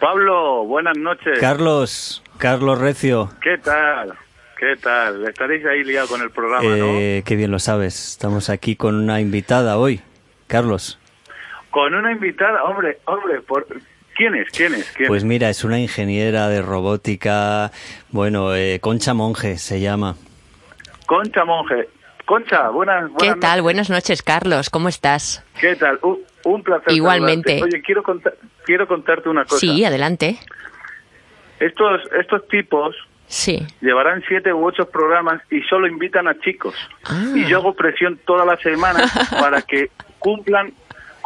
[0.00, 1.40] Pablo, buenas noches.
[1.40, 3.30] Carlos, Carlos Recio.
[3.42, 4.14] ¿Qué tal?
[4.56, 5.26] ¿Qué tal?
[5.26, 8.12] Estaréis ahí liados con el programa, Eh, qué bien lo sabes.
[8.12, 10.00] Estamos aquí con una invitada hoy.
[10.46, 10.98] Carlos.
[11.00, 11.70] ¿no?
[11.72, 13.66] Con una invitada, hombre, hombre, por...
[14.18, 14.48] ¿quién es?
[14.50, 14.90] ¿Quién es?
[14.92, 15.24] ¿Quién Pues es?
[15.28, 17.70] mira, es una ingeniera de robótica.
[18.10, 20.16] Bueno, eh, Concha Monje se llama.
[21.06, 21.88] Concha Monje.
[22.26, 23.50] Concha, buenas, ¿Qué buenas tal?
[23.50, 23.62] noches.
[23.62, 24.68] Buenas noches, Carlos.
[24.68, 25.42] ¿Cómo estás?
[25.58, 25.98] ¿Qué tal?
[26.02, 26.92] Un, un placer.
[26.92, 27.52] Igualmente.
[27.52, 27.76] saludarte.
[27.76, 28.34] Oye, quiero, contar,
[28.66, 29.60] quiero contarte una cosa.
[29.60, 30.38] Sí, adelante.
[31.60, 32.94] Estos, estos tipos
[33.26, 33.66] Sí.
[33.80, 36.74] llevarán siete u ocho programas y solo invitan a chicos.
[37.04, 37.24] Ah.
[37.34, 39.04] Y yo hago presión toda la semana
[39.40, 40.72] para que cumplan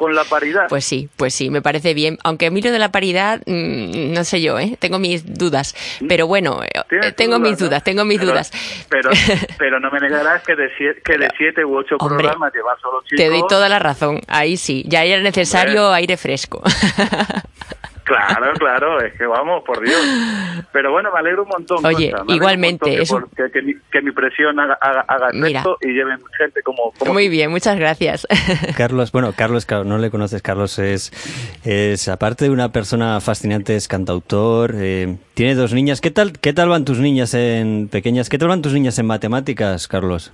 [0.02, 0.66] con la paridad.
[0.68, 2.18] Pues sí, pues sí, me parece bien.
[2.24, 4.76] Aunque lo de la paridad, mm, no sé yo, ¿eh?
[4.80, 5.76] Tengo mis dudas.
[6.08, 7.66] Pero bueno, eh, Tienes tengo dudas, mis ¿no?
[7.68, 8.50] dudas, tengo mis Pero- dudas.
[8.88, 9.10] Pero,
[9.58, 12.76] pero no me negarás que de siete, que de siete u ocho Hombre, programas llevar
[12.80, 13.16] solo chicos.
[13.24, 14.20] Te doy toda la razón.
[14.26, 16.62] Ahí sí, ya era necesario aire fresco.
[18.04, 20.00] Claro, claro, es que vamos, por Dios.
[20.72, 21.84] Pero bueno, me alegro un montón.
[21.86, 24.58] Oye, Concha, igualmente, un montón que, es un- por- que, que mi, que mi presión
[24.58, 26.92] haga, haga, efecto y lleven gente como.
[26.98, 28.26] como Muy bien, muchas gracias.
[28.76, 30.42] Carlos, bueno, Carlos, no le conoces.
[30.42, 31.12] Carlos es,
[31.64, 36.00] es aparte de una persona fascinante, es cantautor, eh, tiene dos niñas.
[36.00, 38.28] ¿Qué tal, ¿Qué tal van tus niñas en pequeñas?
[38.28, 40.32] ¿Qué tal van tus niñas en matemáticas, Carlos?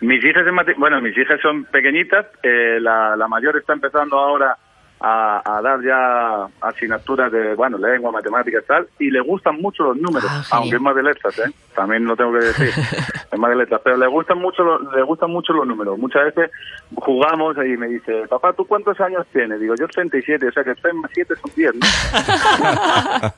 [0.00, 2.26] Mis hijas, en mate- bueno, mis hijas son pequeñitas.
[2.42, 4.56] eh, la, la mayor está empezando ahora
[5.02, 9.82] a, a dar ya asignaturas de, bueno, lengua, matemáticas y tal, y le gustan mucho
[9.82, 11.50] los números, Ah, aunque es más de letras, ¿eh?
[11.74, 12.68] También lo tengo que decir,
[13.32, 15.98] es más de letras, pero le gustan mucho los, le gustan mucho los números.
[15.98, 16.50] Muchas veces
[16.94, 19.58] jugamos y me dice, papá, ¿tú cuántos años tienes?
[19.60, 21.80] Digo, yo 37, o sea que 3 más 7 son 10, ¿no?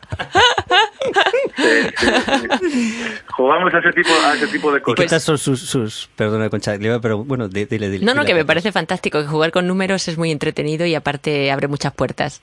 [1.57, 1.65] Sí,
[1.97, 3.05] sí, sí.
[3.29, 5.01] Jugamos a ese tipo, a ese tipo de ¿Y cosas.
[5.01, 8.05] qué tal son sus, sus perdona, Concha, pregun- bueno, di- dile, dile.
[8.05, 11.51] No, no, que me parece fantástico, que jugar con números es muy entretenido y aparte
[11.51, 12.43] abre muchas puertas.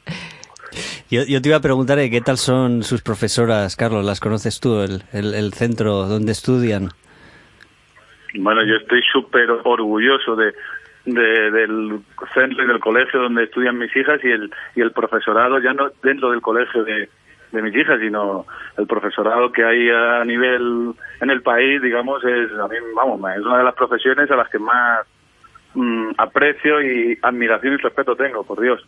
[1.09, 4.59] Yo, yo te iba a preguntar eh, qué tal son sus profesoras, Carlos, ¿las conoces
[4.61, 4.79] tú?
[4.81, 6.89] El, el, el centro donde estudian.
[8.35, 10.53] Bueno, yo estoy súper orgulloso de,
[11.05, 11.99] de- del
[12.33, 15.91] centro y del colegio donde estudian mis hijas y el, y el profesorado, ya no
[16.01, 17.09] dentro del colegio de,
[17.51, 18.45] de mis hijas, sino
[18.77, 23.41] el profesorado que hay a nivel en el país, digamos, es, a mí, vamos, es
[23.45, 25.05] una de las profesiones a las que más
[25.73, 28.81] mm, aprecio y admiración y respeto tengo, por Dios.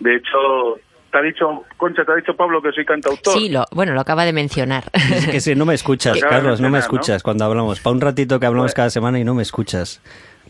[0.00, 0.78] De hecho,
[1.10, 3.34] te ha dicho, Concha, te ha dicho Pablo que soy cantautor.
[3.34, 4.84] Sí, lo, bueno, lo acaba de mencionar.
[4.94, 6.78] Es que si no me escuchas, Que- Carlos, no me Mencionar, ¿no?
[6.78, 7.80] escuchas cuando hablamos.
[7.80, 10.02] Para un ratito que hablamos Pues- cada semana y no me escuchas.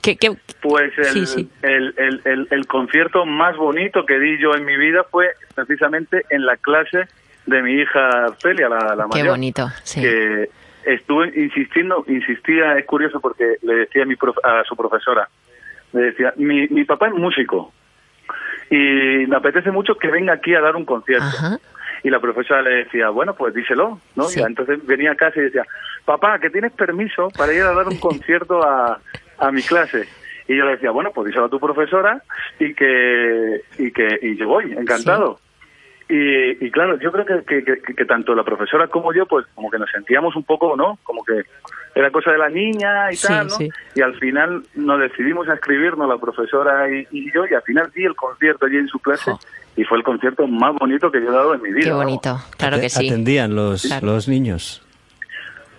[0.03, 1.51] ¿Qué, qué- Pues el, Sí, sí.
[1.63, 6.25] El, el, el, el concierto más bonito que di yo en mi vida fue precisamente
[6.31, 7.07] en la clase
[7.47, 9.29] de mi hija Celia, la, la Qué mayor.
[9.31, 10.01] bonito, sí.
[10.01, 10.49] Que
[10.85, 15.29] estuve insistiendo, insistía, es curioso porque le decía a, mi prof- a su profesora,
[15.93, 17.73] le decía, mi, mi papá es músico
[18.71, 21.25] y me apetece mucho que venga aquí a dar un concierto.
[21.25, 21.59] Ajá.
[22.05, 24.25] Y la profesora le decía, bueno, pues díselo, ¿no?
[24.25, 24.41] Sí.
[24.41, 25.65] Y entonces venía a casa y decía,
[26.05, 28.99] papá, que tienes permiso para ir a dar un concierto a,
[29.39, 30.09] a mi clase.
[30.49, 32.21] Y yo le decía, bueno, pues díselo a tu profesora
[32.59, 35.39] y que, y que, y yo voy, encantado.
[36.15, 39.47] Y, y claro, yo creo que, que, que- que tanto la profesora como yo, pues
[39.55, 40.99] como que nos sentíamos un poco, ¿no?
[41.05, 41.41] Como que
[41.95, 43.55] era cosa de la niña y Sí, tal, ¿no?
[43.55, 43.71] sí.
[43.95, 47.91] Y al final nos decidimos a escribirnos la profesora y, y yo, y al final
[47.95, 49.33] di el concierto allí en su clase,
[49.75, 51.87] y fue el concierto más bonito que yo he dado en mi vida.
[51.87, 53.07] Qué bonito, claro que sí.
[53.09, 54.07] Atendían los, Claro.
[54.09, 54.83] los niños.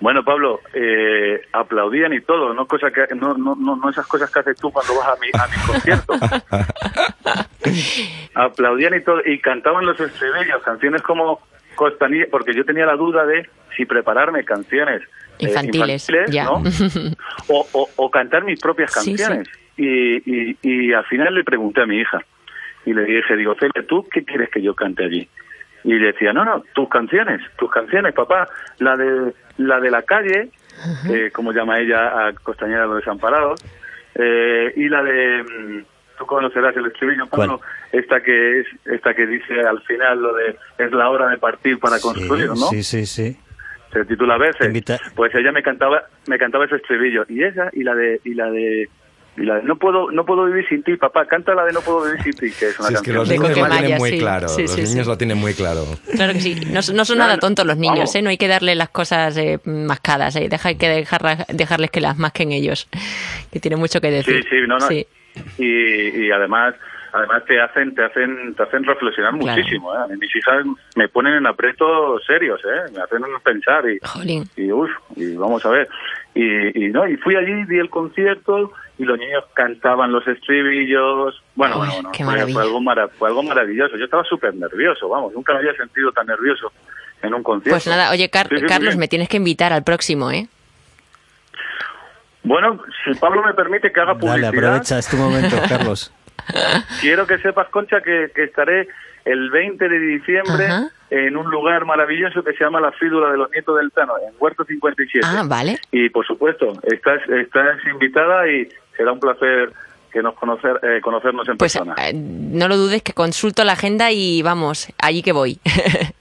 [0.04, 4.40] Bueno, Pablo, eh, aplaudían y todo, no cosa que no, no, no, esas cosas que
[4.42, 6.14] haces tú cuando vas a mi, a mi concierto.
[8.36, 11.40] aplaudían y todo y cantaban los estribillos, canciones como
[11.76, 15.04] Costanilla, porque yo tenía la duda de si prepararme canciones
[15.40, 16.44] eh, Infantiles, ya.
[16.44, 16.62] ¿no?
[17.48, 19.12] o, o, o cantar mis propias Sí, sí.
[19.24, 19.48] canciones.
[19.78, 22.20] Y, y, y al final le pregunté a mi hija
[22.86, 25.30] y le dije, digo, Celia, ¿tú qué quieres que yo cante allí?
[25.84, 28.48] Y le decía, no, no, tus canciones, tus canciones, papá,
[28.80, 30.50] la de la de la calle,
[31.10, 33.64] eh, como llama ella a Costañera los Desamparados,
[34.16, 35.84] eh, y la de, mm,
[36.18, 37.60] tú conocerás el estribillo, Pablo,
[37.92, 41.80] esta que es, esta que dice al final lo de, es la hora de partir
[41.80, 42.56] para construir, ¿no?
[42.56, 43.38] Sí, sí, sí.
[43.92, 47.84] se titula veces Invita- pues ella me cantaba me cantaba ese estribillo y esa y
[47.84, 48.90] la de y la de
[49.36, 51.82] y la de no puedo no puedo vivir sin ti papá canta la de no
[51.82, 53.56] puedo vivir sin ti que es una Si es que canción los De niños lo
[53.56, 54.20] Coquemaya, tienen muy sí.
[54.20, 54.48] claro.
[54.50, 55.10] Sí, los sí, niños sí.
[55.12, 55.86] lo tienen muy claro.
[56.16, 56.56] Claro que sí.
[56.68, 58.16] No, no son nada tontos los niños, vamos.
[58.16, 58.22] ¿eh?
[58.22, 60.48] No hay que darle las cosas eh, mascadas, ¿eh?
[60.50, 62.88] Deja que dejarlas- dejarles que las masquen ellos,
[63.52, 64.46] que tienen mucho que sí decir.
[64.50, 65.08] sí no no Sí.
[65.58, 66.76] y, y además
[67.12, 69.58] además te hacen te hacen te hacen reflexionar Claro.
[69.58, 69.98] muchísimo ¿eh?
[70.04, 70.66] A mí mis hijas
[70.96, 72.92] me ponen en aprietos serios ¿eh?
[72.96, 74.44] me hacen pensar y Jolín.
[74.56, 75.88] y uf, y vamos a ver
[76.36, 81.42] y, y no y fui allí di el concierto y los niños cantaban los estribillos
[81.56, 85.10] bueno Uy, bueno, bueno qué fue, algo mara- fue algo maravilloso yo estaba súper nervioso
[85.10, 86.72] vamos nunca me había sentido tan nervioso
[87.22, 89.72] en un concierto Pues nada, oye, Car- Sí, sí, muy Carlos, me tienes que invitar
[89.74, 90.48] al próximo, ¿eh?
[92.44, 96.14] bueno si Pablo me permite que haga Dale, publicidad aprovecha este momento, Carlos.
[97.02, 98.88] quiero que sepas Concha que, que estaré
[99.26, 100.90] el 20 de diciembre Ajá.
[101.10, 104.34] en un lugar maravilloso que se llama la Fídula de los Nietos del Tano en
[104.38, 105.80] Huerto 57 Ah, vale.
[105.94, 109.72] Y por supuesto, estás, estás invitada y será un placer
[110.12, 111.96] que nos conocer, eh, conocernos en Pues persona.
[111.98, 115.60] eh, no lo dudes que consulto la agenda y vamos, allí que voy.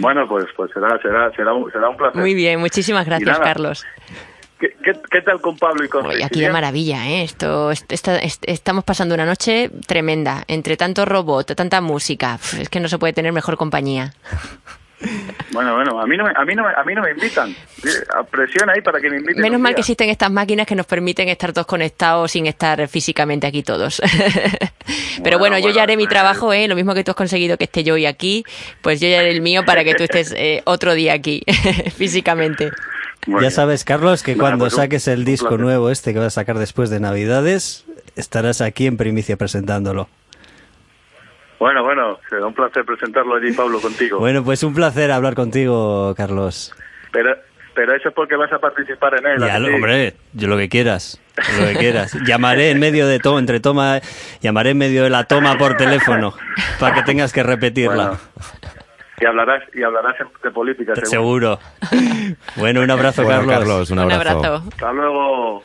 [0.00, 2.18] Bueno, pues, pues será, será, será, un, será un placer.
[2.20, 3.84] Muy bien, muchísimas gracias, Carlos.
[4.58, 7.22] ¿Qué, qué, qué tal con Pablo y con Oye, aquí de maravilla, ¿eh?
[7.24, 12.38] Esto, est- esta- est- estamos pasando una noche tremenda, entre tanto robot, tanta música.
[12.58, 14.14] Es que no se puede tener mejor compañía.
[15.52, 17.54] Bueno, bueno, a mí no me, a mí no, me- a mí no me invitan.
[17.82, 19.42] Sí, a Presión ahí para que me inviten.
[19.42, 19.76] Menos mal día.
[19.76, 24.00] que existen estas máquinas que nos permiten estar todos conectados sin estar físicamente aquí todos.
[25.22, 26.66] Pero bueno, Bueno, yo ya haré mi bueno, trabajo, ¿eh?
[26.68, 28.44] Lo mismo que tú has conseguido que esté yo hoy aquí,
[28.82, 31.42] pues yo ya haré el mío para que tú estés eh, otro día aquí,
[31.96, 32.70] físicamente.
[33.26, 33.50] Muy ya bien.
[33.52, 35.64] sabes, Carlos, que cuando pues saques el disco placer.
[35.64, 37.84] nuevo este que vas a sacar después de Navidades,
[38.16, 40.08] estarás aquí en primicia presentándolo.
[41.58, 44.18] Bueno, bueno, será un placer presentarlo allí, Pablo, contigo.
[44.18, 46.74] Bueno, pues un placer hablar contigo, Carlos.
[47.12, 47.36] Pero,
[47.74, 49.74] pero eso es porque vas a participar en él.
[49.74, 51.20] hombre, yo lo que quieras,
[51.60, 52.12] lo que quieras.
[52.26, 54.00] Llamaré en medio de toma, entre toma,
[54.40, 56.34] llamaré en medio de la toma por teléfono
[56.80, 58.06] para que tengas que repetirla.
[58.06, 58.18] Bueno,
[59.20, 61.58] y hablarás, y hablarás de política, seguro.
[61.78, 62.38] Seguro.
[62.56, 63.58] Bueno, un abrazo, Bueno, Carlos.
[63.58, 64.38] Carlos, un Un abrazo.
[64.38, 64.64] abrazo.
[64.72, 65.62] Hasta luego.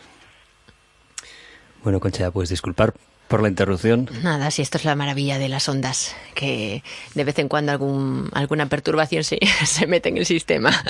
[1.83, 2.93] Bueno, Concha, pues disculpar
[3.29, 4.09] por la interrupción.
[4.23, 6.83] Nada, si esto es la maravilla de las ondas, que
[7.15, 10.71] de vez en cuando algún, alguna perturbación se, se mete en el sistema.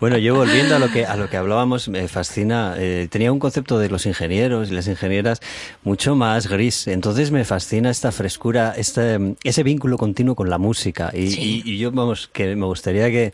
[0.00, 2.74] Bueno, yo volviendo a lo que a lo que hablábamos, me fascina.
[2.76, 5.40] eh, tenía un concepto de los ingenieros y las ingenieras
[5.84, 6.88] mucho más gris.
[6.88, 11.10] Entonces me fascina esta frescura, este ese vínculo continuo con la música.
[11.14, 11.62] Y, Sí.
[11.64, 13.32] y- y yo vamos que me gustaría que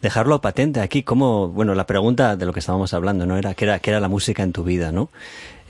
[0.00, 1.02] dejarlo patente aquí.
[1.02, 3.98] Como bueno, la pregunta de lo que estábamos hablando, no era qué era qué era
[4.00, 5.10] la música en tu vida, ¿no?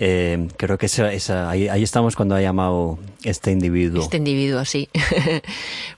[0.00, 4.02] Eh, creo que esa, esa- ahí, ahí estamos cuando ha llamado este individuo.
[4.02, 4.88] Este individuo, sí.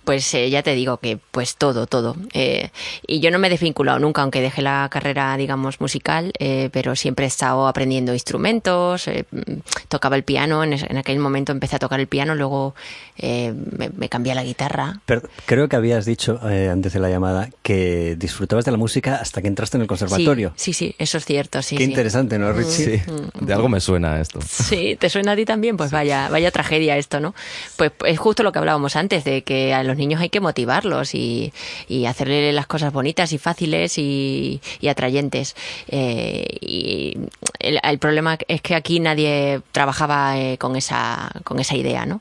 [0.05, 2.17] pues eh, ya te digo que pues todo, todo.
[2.33, 2.71] Eh,
[3.07, 6.97] y yo no me he desvinculado nunca, aunque dejé la carrera, digamos, musical, eh, pero
[6.97, 9.41] siempre he estado aprendiendo instrumentos, eh, mm,
[9.89, 12.75] tocaba el piano, en, es- en aquel momento empecé a tocar el piano, luego
[13.19, 15.01] eh, me, me cambié a la guitarra.
[15.05, 19.17] Pero creo que habías dicho eh, antes de la llamada que disfrutabas de la música
[19.17, 20.53] hasta que entraste en el conservatorio.
[20.57, 21.77] Sí, sí, sí, eso es cierto, sí.
[21.77, 21.91] Qué sí.
[21.91, 22.99] interesante, ¿no, Richie?
[22.99, 23.03] Sí,
[23.41, 24.41] de algo me suena esto.
[24.47, 25.77] Sí, ¿te suena a ti también?
[25.77, 27.35] Pues vaya, vaya tragedia esto, ¿no?
[27.77, 31.15] Pues es justo lo que hablábamos antes, de que a los niños hay que motivarlos
[31.15, 31.53] y,
[31.89, 35.57] y hacerle las cosas bonitas y fáciles y, y atrayentes.
[35.89, 37.17] Eh, y
[37.59, 42.21] el, el problema es que aquí nadie trabajaba eh, con esa con esa idea, ¿no?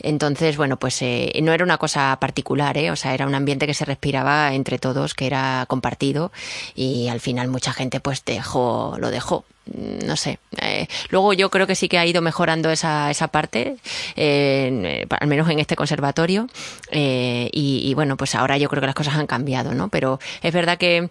[0.00, 2.90] Entonces, bueno, pues eh, no era una cosa particular, ¿eh?
[2.90, 6.32] O sea, era un ambiente que se respiraba entre todos, que era compartido
[6.74, 9.44] y al final mucha gente pues dejó, lo dejó
[9.74, 10.38] no sé.
[10.60, 13.76] Eh, luego yo creo que sí que ha ido mejorando esa, esa parte,
[14.16, 16.48] eh, al menos en este conservatorio.
[16.90, 19.88] eh, y, bueno, pues ahora yo creo que las cosas han cambiado, ¿no?
[19.88, 21.08] Pero es verdad que mm,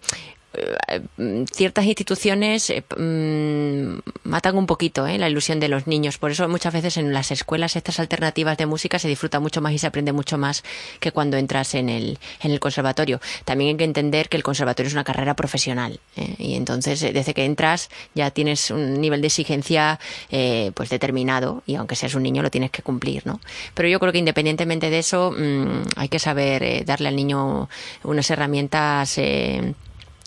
[1.52, 5.18] ciertas instituciones eh, mm, matan un poquito ¿eh?
[5.18, 6.18] la ilusión de los niños.
[6.18, 9.72] Por eso muchas veces en las escuelas estas alternativas de música se disfruta mucho más
[9.72, 10.64] y se aprende mucho más
[11.00, 13.20] que cuando entras en el, en el conservatorio.
[13.44, 16.34] También hay que entender que el conservatorio es una carrera profesional ¿eh?
[16.38, 19.98] y entonces eh, desde que entras ya tienes un nivel de exigencia
[20.30, 23.40] eh, pues determinado y aunque seas un niño lo tienes que cumplir, ¿no?
[23.74, 27.68] Pero yo creo que independientemente de eso mm, hay que saber eh, darle al niño
[28.04, 29.18] unas herramientas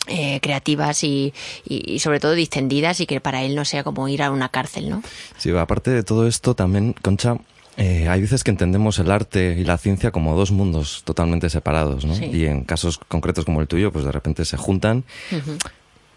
[0.08, 1.32] eh, creativas y,
[1.64, 4.48] y, y sobre todo distendidas y que para él no sea como ir a una
[4.48, 5.02] cárcel, ¿no?
[5.38, 7.36] Sí, aparte de todo esto, también, Concha,
[7.76, 12.04] eh, hay veces que entendemos el arte y la ciencia como dos mundos totalmente separados,
[12.04, 12.14] ¿no?
[12.14, 12.26] Sí.
[12.26, 15.04] Y en casos concretos como el tuyo, pues de repente se juntan.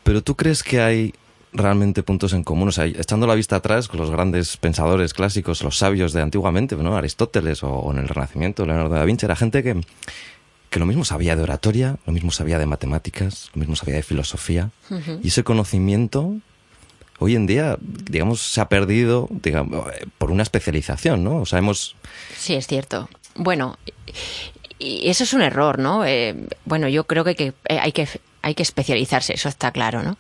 [0.04, 1.14] Pero tú crees que hay
[1.54, 5.64] realmente puntos en común, o sea, echando la vista atrás con los grandes pensadores clásicos,
[5.64, 6.98] los sabios de antiguamente, ¿no?
[6.98, 9.82] Aristóteles o, o en el Renacimiento, Leonardo da Vinci, era gente que,
[10.76, 14.04] que lo mismo sabía de oratoria, lo mismo sabía de matemáticas, lo mismo sabía de
[14.04, 14.72] filosofía,
[15.24, 16.36] y ese conocimiento
[17.20, 21.38] hoy en día, digamos, se ha perdido, digamos, por una especialización, ¿no?
[21.38, 21.96] O sea, hemos...
[22.36, 23.08] Sí, es cierto.
[23.36, 23.78] Bueno,
[24.78, 26.06] y eso es un error, ¿no?
[26.06, 28.10] Eh, bueno, yo creo que hay que, eh, hay que
[28.46, 30.18] hay que especializarse, eso está claro, ¿no?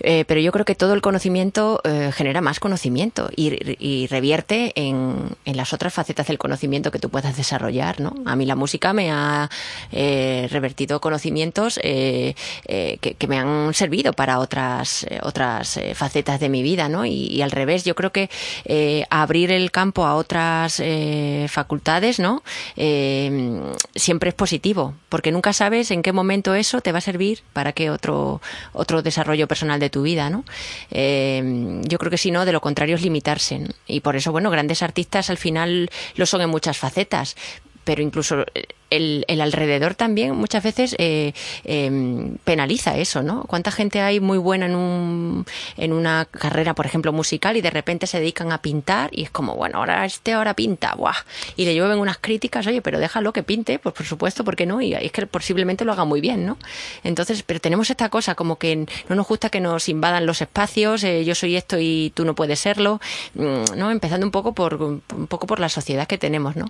[0.00, 4.72] Eh, pero yo creo que todo el conocimiento eh, genera más conocimiento y, y revierte
[4.76, 8.14] en, las otras facetas del conocimiento que tú puedas desarrollar, ¿no?
[8.26, 9.50] A mí la música me ha
[9.90, 12.34] eh, revertido conocimientos eh,
[12.64, 17.04] que, que, me han servido para otras, otras eh, facetas de mi vida, ¿no?
[17.04, 18.30] Y, al revés, yo creo que
[18.64, 22.42] eh, abrir el campo a otras eh, facultades, ¿no?
[22.76, 23.60] Eh,
[23.94, 27.72] siempre es positivo, porque nunca sabes en qué momento eso te va a servir para
[27.72, 28.40] que otro,
[28.72, 30.44] otro desarrollo personal de tu vida, ¿no?
[30.90, 33.66] Eh, yo creo que si no, de lo contrario es limitarse.
[33.86, 37.36] Y por eso, bueno, grandes artistas al final lo son en muchas facetas,
[37.84, 38.44] pero incluso
[38.90, 41.32] el, el, alrededor también muchas veces eh,
[41.64, 43.44] eh, penaliza eso, ¿no?
[43.44, 47.70] ¿Cuánta gente hay muy buena en, un, en una carrera, por ejemplo, musical y de
[47.70, 51.14] repente se dedican a pintar y es como, bueno, ahora este ahora pinta, ¡buah!
[51.56, 54.66] Y le llueven unas críticas, oye, pero déjalo que pinte, pues por supuesto, ¿por qué
[54.66, 54.80] no?
[54.80, 56.58] Y es que posiblemente lo haga muy bien, ¿no?
[57.04, 61.04] Entonces, pero tenemos esta cosa como que no nos gusta que nos invadan los espacios,
[61.04, 63.00] eh, yo soy esto y tú no puedes serlo,
[63.34, 63.90] ¿no?
[63.90, 66.68] Empezando un poco por, un poco por la sociedad que tenemos, ¿no?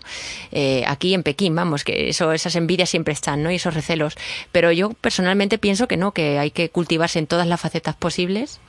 [0.52, 3.50] Eh, aquí en Pekín, vamos, que eso, esas envidias siempre están, ¿no?
[3.50, 4.16] Y esos recelos.
[4.52, 8.60] Pero yo personalmente pienso que no, que hay que cultivarse en todas las facetas posibles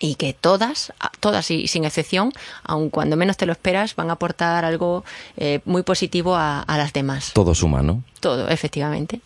[0.00, 4.14] y que todas, todas y sin excepción, aun cuando menos te lo esperas, van a
[4.14, 5.04] aportar algo
[5.36, 7.32] eh, muy positivo a, a las demás.
[7.34, 8.02] Todo suma, ¿no?
[8.20, 9.20] Todo, efectivamente.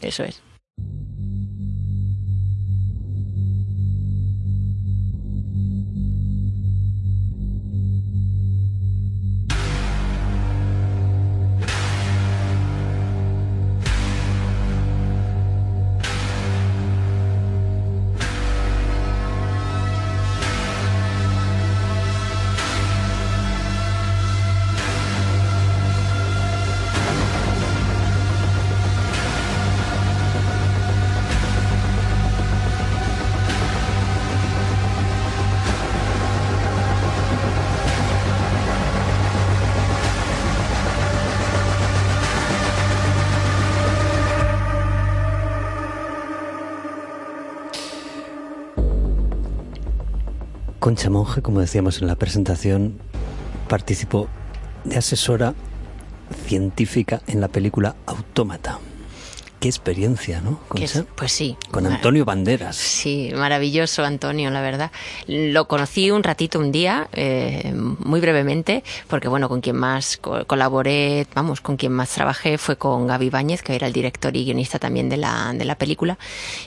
[0.00, 0.40] Eso es.
[50.82, 52.98] Concha Monge, como decíamos en la presentación,
[53.68, 54.26] participó
[54.82, 55.54] de asesora
[56.44, 58.80] científica en la película Autómata.
[59.62, 60.58] Qué experiencia, ¿no?
[60.66, 60.84] Concha?
[60.98, 61.56] es- pues sí.
[61.70, 62.74] Con Antonio Banderas.
[62.74, 64.90] Sí, maravilloso Antonio, la verdad.
[65.28, 70.44] Lo conocí un ratito un día, eh, muy brevemente, porque bueno, con quien más co-
[70.46, 74.44] colaboré, vamos, con quien más trabajé fue con Gaby Báñez, que era el director y
[74.44, 76.18] guionista también de la, de la película,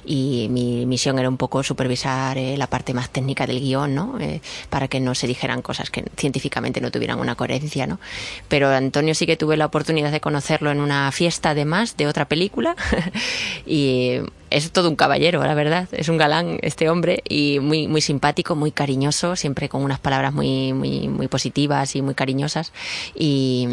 [0.06, 4.18] y mi misión era un poco supervisar eh, la parte más técnica del guion, ¿no?
[4.22, 4.40] Eh,
[4.70, 8.00] para que no se dijeran cosas que científicamente no tuvieran una coherencia, ¿no?
[8.48, 12.24] Pero Antonio sí que tuve la oportunidad de conocerlo en una fiesta además de otra
[12.30, 12.74] película
[13.66, 14.20] y
[14.50, 15.88] es todo un caballero, la verdad.
[15.92, 20.34] Es un galán este hombre y muy muy simpático, muy cariñoso, siempre con unas palabras
[20.34, 22.72] muy muy muy positivas y muy cariñosas.
[23.16, 23.68] Y,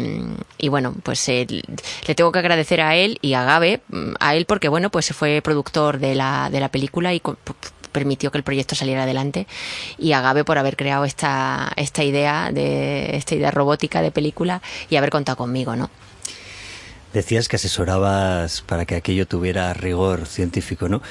[0.69, 4.45] bueno, pues eh, le tengo que agradecer a él y a Gabe, mm, a él
[4.45, 7.21] porque bueno, pues fue productor de la de la película y
[7.91, 9.47] permitió que el proyecto saliera adelante
[9.97, 14.61] y a Gabe por haber creado esta esta idea de esta idea robótica de película
[14.89, 15.89] y haber contado conmigo, ¿no?
[17.13, 21.01] Decías que asesorabas para que aquello tuviera rigor científico, ¿no?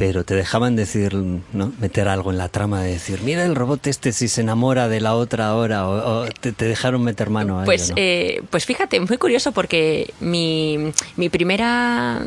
[0.00, 1.72] Pero te dejaban decir, ¿no?
[1.78, 4.98] Meter algo en la trama de decir, mira el robot este si se enamora de
[4.98, 8.02] la otra ahora, o, o te, te dejaron meter mano a Pues, ello, ¿no?
[8.02, 10.78] eh, pues fíjate, muy curioso porque mi,
[11.16, 12.18] mi primera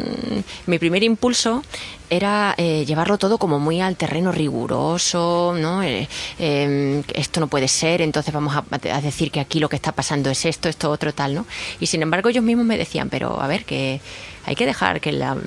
[0.68, 1.64] mi primer impulso
[2.12, 5.82] era eh, llevarlo todo como muy al terreno riguroso, ¿no?
[5.82, 6.08] Eh,
[6.38, 8.64] eh, esto no puede ser, entonces vamos a,
[8.96, 11.48] a decir que aquí lo que está pasando es esto, esto, otro, tal, ¿no?
[11.80, 14.00] Y sin embargo ellos mismos me decían, pero a ver, que
[14.46, 15.38] hay que dejar que la,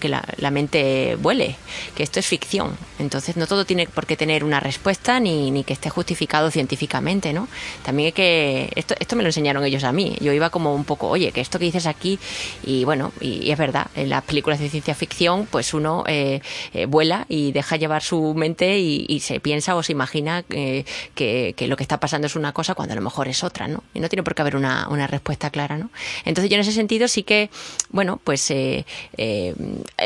[0.00, 1.56] que la, mente vuele,
[1.94, 2.76] que esto es ficción.
[2.98, 7.32] Entonces no todo tiene por qué tener una respuesta ni, ni que esté justificado científicamente,
[7.32, 7.48] ¿no?
[7.84, 8.72] También hay que...
[8.74, 10.16] Esto, esto me lo enseñaron ellos a mí.
[10.20, 12.18] Yo iba como un poco, oye, que esto que dices aquí,
[12.64, 16.40] y bueno, y, es verdad, en las películas de ciencia ficción, pues uno eh,
[16.72, 20.84] eh, vuela y deja llevar su mente y, y se piensa o se imagina eh,
[21.14, 23.68] que, que lo que está pasando es una cosa cuando a lo mejor es otra,
[23.68, 23.82] ¿no?
[23.94, 25.90] Y no tiene por qué haber una, una respuesta clara, ¿no?
[26.24, 27.50] Entonces yo en ese sentido sí que,
[27.98, 28.84] bueno, pues eh,
[29.16, 29.54] eh,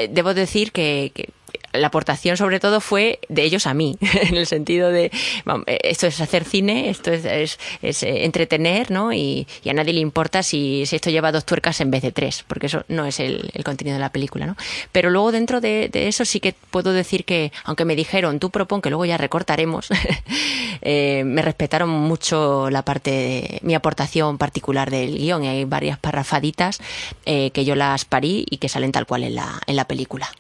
[0.09, 1.29] debo decir que- que
[1.73, 6.07] la aportación sobre todo fue de ellos a mí, en el sentido de, eh, esto
[6.07, 9.13] es hacer cine, esto es, es- eh, entretener, ¿no?
[9.13, 12.45] Y, a nadie le importa si, si esto lleva dos tuercas en vez de tres,
[12.47, 14.57] porque eso no es el, contenido de la película, ¿no?
[14.91, 18.83] Pero luego dentro de, eso sí que puedo decir que, aunque me dijeron, tú propon
[18.83, 19.89] que luego ya recortaremos,
[20.83, 26.81] eh, me respetaron mucho la parte, de, mi aportación particular del guion, hay varias parrafaditas
[27.25, 30.31] eh, que yo las parí y que salen tal cual en la, en la película.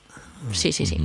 [0.51, 0.99] Sí, sí, sí.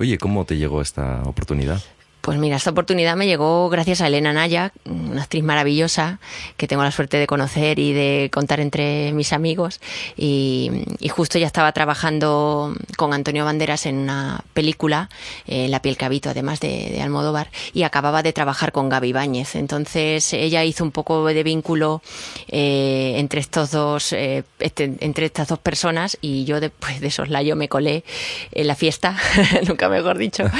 [0.00, 1.80] Oye, ¿cómo te llegó esta oportunidad?
[2.26, 6.18] Pues mira, esta oportunidad me llegó gracias a Elena Naya, una actriz maravillosa
[6.56, 9.78] que tengo la suerte de conocer y de contar entre mis amigos.
[10.16, 15.08] Y, y justo ya estaba trabajando con Antonio Banderas en una película,
[15.46, 19.12] eh, La piel que habito, además de, de Almodóvar, y acababa de trabajar con Gaby
[19.12, 19.54] Báñez.
[19.54, 22.02] Entonces ella hizo un poco de vínculo
[22.48, 27.54] eh, entre estos dos, eh, este- entre estas dos personas y yo después de soslayo
[27.54, 28.02] me colé
[28.50, 29.16] en la fiesta,
[29.68, 30.42] nunca mejor dicho.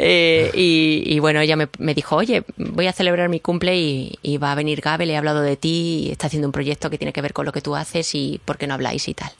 [0.00, 4.52] Eh, y, y bueno, ella me, dijo, oye, voy a celebrar mi cumple y, va
[4.52, 7.22] a venir Gabe, le he hablado de ti, está haciendo un proyecto que tiene que
[7.22, 9.30] ver con lo que tú haces y por qué no habláis y tal.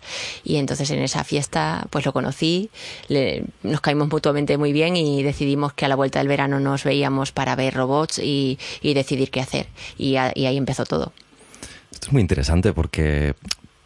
[0.44, 2.70] Y entonces en esa fiesta pues lo conocí,
[3.08, 6.84] le- nos caímos mutuamente muy bien y decidimos que a la vuelta del verano nos
[6.84, 9.66] veíamos para ver robots y, decidir qué hacer.
[9.98, 11.12] Y, y ahí empezó todo.
[11.92, 13.34] Esto es muy interesante porque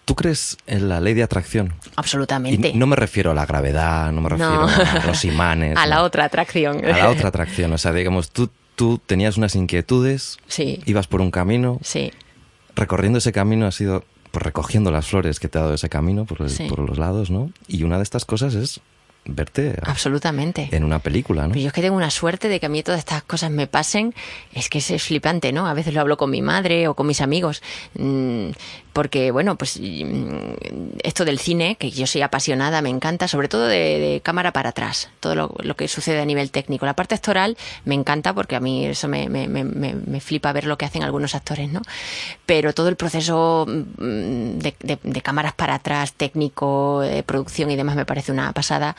[0.05, 1.75] tú crees en la ley de atracción.
[1.97, 2.69] Absolutamente.
[2.71, 4.69] Y no me refiero a la gravedad, no me refiero No.
[4.69, 5.77] a los imanes.
[5.79, 6.03] a la no.
[6.03, 6.85] otra atracción.
[6.85, 7.73] A la otra atracción.
[7.73, 12.13] O sea, digamos, tú, tú tenías unas inquietudes, Sí, ibas por un camino, sí.
[12.75, 16.25] recorriendo ese camino has ido pues, recogiendo las flores que te ha dado ese camino
[16.25, 16.65] por, el- Sí.
[16.69, 17.51] por los lados, ¿no?
[17.69, 18.81] Y una de estas cosas es
[19.25, 20.69] verte Absolutamente.
[20.73, 21.51] en una película, ¿no?
[21.51, 23.67] Pero yo es que tengo una suerte de que a mí todas estas cosas me
[23.67, 24.15] pasen.
[24.53, 25.67] Es que es, flipante, ¿no?
[25.69, 27.63] A veces lo hablo con mi madre o con mis amigos.
[27.95, 28.51] Mm,
[28.93, 33.67] Porque, bueno, pues mm, esto del cine, que yo soy apasionada, me encanta, sobre todo
[33.67, 36.85] de, de cámara para atrás, todo lo, lo que sucede a nivel técnico.
[36.85, 37.57] La parte actoral
[37.87, 40.85] me encanta porque a mí eso me, me, me, me- me flipa ver lo que
[40.85, 41.81] hacen algunos actores, ¿no?
[42.45, 47.77] Pero todo el proceso mm, de, de- de cámaras para atrás, técnico, de producción y
[47.77, 48.95] demás, me parece una pasada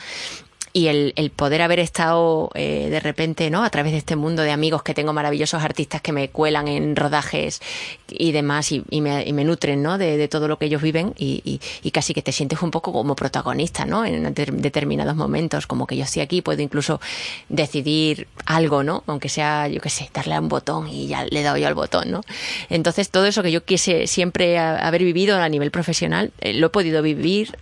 [0.76, 4.42] y el, el poder haber estado eh, de repente no a través de este mundo
[4.42, 7.60] de amigos que tengo maravillosos artistas que me cuelan en rodajes
[8.08, 10.82] y demás y, y me, y me nutren no de, de todo lo que ellos
[10.82, 15.14] viven y, y- casi que te sientes un poco como protagonista no en de- determinados
[15.14, 17.00] momentos como que yo estoy aquí puedo incluso
[17.48, 21.38] decidir algo no aunque sea yo qué sé darle a un botón y ya le
[21.38, 22.22] he dado yo al botón no
[22.68, 26.70] entonces todo eso que yo quise siempre haber vivido a nivel profesional eh, lo he
[26.70, 27.56] podido vivir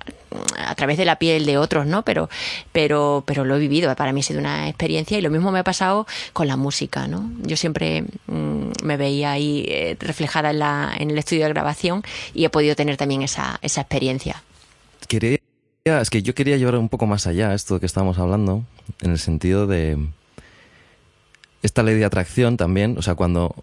[0.57, 2.05] a través de la piel de otros, ¿no?
[2.05, 2.29] Pero,
[2.73, 3.95] pero, pero lo he vivido.
[3.95, 7.09] Para mí ha sido una experiencia y lo mismo me ha pasado con la música,
[7.09, 7.31] ¿no?
[7.43, 12.03] Yo siempre mm, me veía ahí eh, reflejada en, la, en el estudio de grabación
[12.35, 14.43] y he podido tener también esa, esa experiencia.
[15.09, 15.39] Quería,
[15.85, 18.65] es que yo quería llevar un poco más allá esto que estábamos hablando,
[19.01, 19.99] en el sentido de
[21.63, 23.55] esta ley de atracción también, o sea, cuando,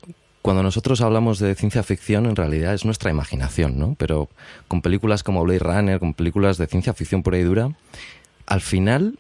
[0.41, 3.95] cuando nosotros hablamos de ciencia ficción, en realidad es nuestra imaginación, ¿no?
[3.97, 4.29] Pero
[4.67, 7.71] con películas como Blade Runner, con películas de ciencia ficción pura y dura,
[8.45, 9.19] al final,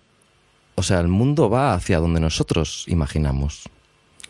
[0.75, 3.63] o sea, el mundo va hacia donde nosotros imaginamos.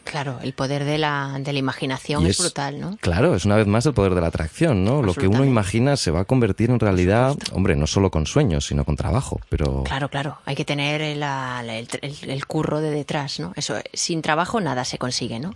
[0.03, 2.97] Claro, el poder de la, de la imaginación es, brutal, ¿no?
[2.99, 5.03] Claro, es una vez más el poder de la atracción, ¿no?
[5.03, 8.65] Lo que uno imagina se va a convertir en realidad, hombre, no solo con sueños,
[8.65, 10.39] sino con trabajo, pero Claro, claro.
[10.45, 13.53] Hay que tener el, la- el, el- el curro de detrás, ¿no?
[13.55, 15.53] Eso, sin trabajo nada se consigue, ¿no?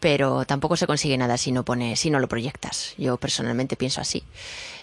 [0.00, 2.94] Pero tampoco se consigue nada si no pones, si no lo proyectas.
[2.98, 4.22] Yo personalmente pienso así.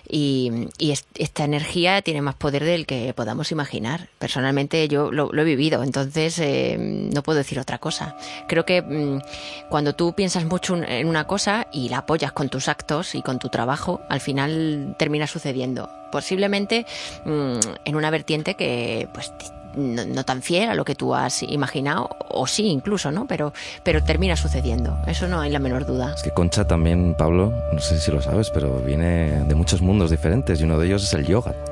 [0.08, 4.10] Y, y es- esta energía tiene más poder del que podamos imaginar.
[4.20, 8.16] Personalmente yo lo, lo he vivido, entonces eh, no puedo decir otra cosa.
[8.48, 9.22] Creo que mm,
[9.70, 13.40] cuando tú piensas mucho en una cosa y la apoyas con tus actos y con
[13.40, 15.90] tu trabajo, al final termina sucediendo.
[16.12, 16.86] Posiblemente
[17.26, 19.32] mm, en una vertiente que pues
[19.76, 23.26] no, no tan fiel a lo que tú has imaginado, o sí incluso, ¿no?
[23.28, 23.54] Pero,
[23.84, 24.98] pero termina sucediendo.
[25.08, 26.14] Eso no hay la menor duda.
[26.16, 30.12] es que Concha también, Pablo, no sé si lo sabes, pero viene de muchos mundos
[30.12, 31.54] diferentes y uno de ellos es el yoga.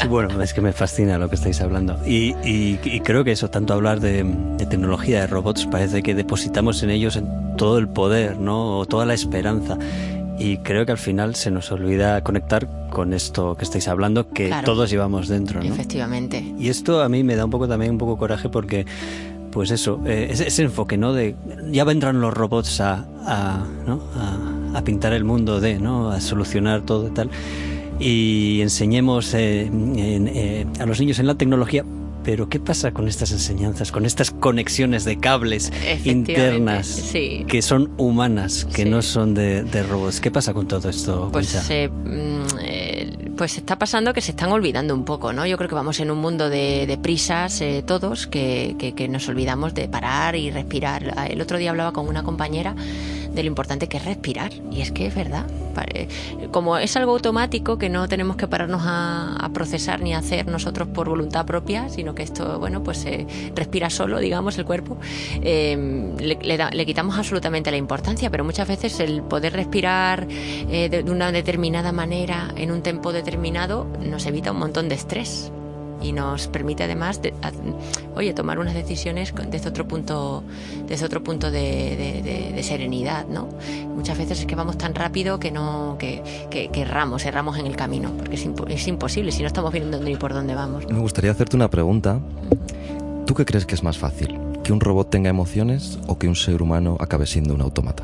[0.00, 1.98] Sí, bueno, es que me fascina lo que estáis hablando.
[2.04, 6.14] Y, y- y creo que eso, tanto hablar de, de tecnología, de robots, parece que
[6.14, 8.78] depositamos en ellos en todo el poder, ¿no?
[8.80, 9.78] O toda la esperanza.
[10.38, 14.48] Y creo que al final se nos olvida conectar con esto que estáis hablando, que
[14.48, 14.64] Claro.
[14.64, 15.66] todos llevamos dentro, ¿no?
[15.72, 16.44] Efectivamente.
[16.58, 18.84] Y esto a mí me da un poco también un poco coraje porque,
[19.52, 21.12] pues eso, eh, ese, ese enfoque, ¿no?
[21.12, 21.36] De
[21.70, 24.02] ya vendrán los robots a, a, ¿no?
[24.16, 26.10] a, a pintar el mundo de, ¿no?
[26.10, 27.30] A solucionar todo y tal.
[28.00, 31.84] Y enseñemos eh, en, eh, a los niños en la tecnología.
[32.24, 35.70] Pero ¿qué pasa con estas enseñanzas, con estas conexiones de cables
[36.04, 37.44] internas sí.
[37.48, 38.88] que son humanas, que Sí.
[38.88, 40.20] no son de, de robots?
[40.20, 41.28] ¿Qué pasa con todo esto?
[41.32, 45.44] Pues, eh, mm, eh, pues está pasando que se están olvidando un poco, ¿no?
[45.46, 49.08] Yo creo que vamos en un mundo de, de prisas eh, todos que, que- que
[49.08, 51.14] nos olvidamos de parar y respirar.
[51.28, 52.74] El otro día hablaba con una compañera
[53.34, 55.46] de lo importante que es respirar y es que es verdad.
[56.52, 60.86] Como es algo automático que no tenemos que pararnos a, procesar ni a hacer nosotros
[60.88, 64.98] por voluntad propia, sino que esto, bueno, pues se respira solo, digamos, el cuerpo,
[65.42, 70.88] le, le da- le quitamos absolutamente la importancia, pero muchas veces el poder respirar eh,
[70.88, 75.50] de, de una determinada manera en un tiempo determinado nos evita un montón de estrés
[76.02, 77.52] y nos permite además de- a-
[78.16, 80.42] oye tomar unas decisiones desde otro punto
[80.88, 83.48] desde otro punto de, de- de- de serenidad no
[83.94, 87.66] muchas veces es que vamos tan rápido que no que, que, que erramos erramos en
[87.66, 90.86] el camino porque es, impo- es imposible si no estamos viendo ni por dónde vamos
[90.88, 92.20] Me gustaría hacerte una pregunta.
[93.26, 94.38] ¿Tú qué crees que es más fácil?
[94.62, 98.02] ¿Que un robot tenga emociones o que un ser humano acabe siendo un autómata?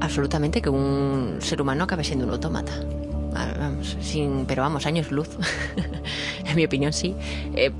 [0.00, 2.72] absolutamente que un ser humano acabe siendo un autómata.
[3.34, 3.70] Ah,
[4.00, 5.28] sin, pero vamos, años luz.
[6.44, 7.14] en mi opinión, sí.
[7.54, 7.70] Eh,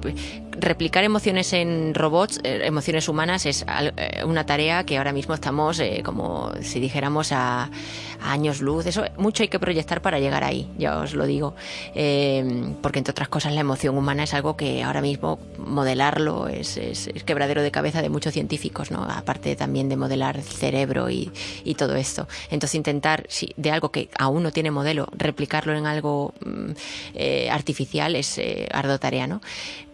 [0.52, 3.64] replicar emociones en robots, eh, emociones humanas, es
[3.96, 7.70] eh, una tarea que ahora mismo estamos, como si dijéramos, a
[8.24, 8.86] años luz.
[8.86, 11.54] Eso mucho hay que proyectar para llegar ahí, ya os lo digo.
[11.94, 16.78] Eh, porque, entre otras cosas, la emoción humana es algo que ahora mismo modelarlo es,
[17.24, 19.04] quebradero de cabeza de muchos científicos, ¿no?
[19.04, 21.30] Aparte también de modelar el cerebro y,
[21.64, 22.28] y todo esto.
[22.50, 26.70] Entonces, intentar, si, de algo que aún no tiene modelo, replicarlo en algo mm,
[27.14, 29.40] eh, artificial es eh, ardua tarea, ¿no?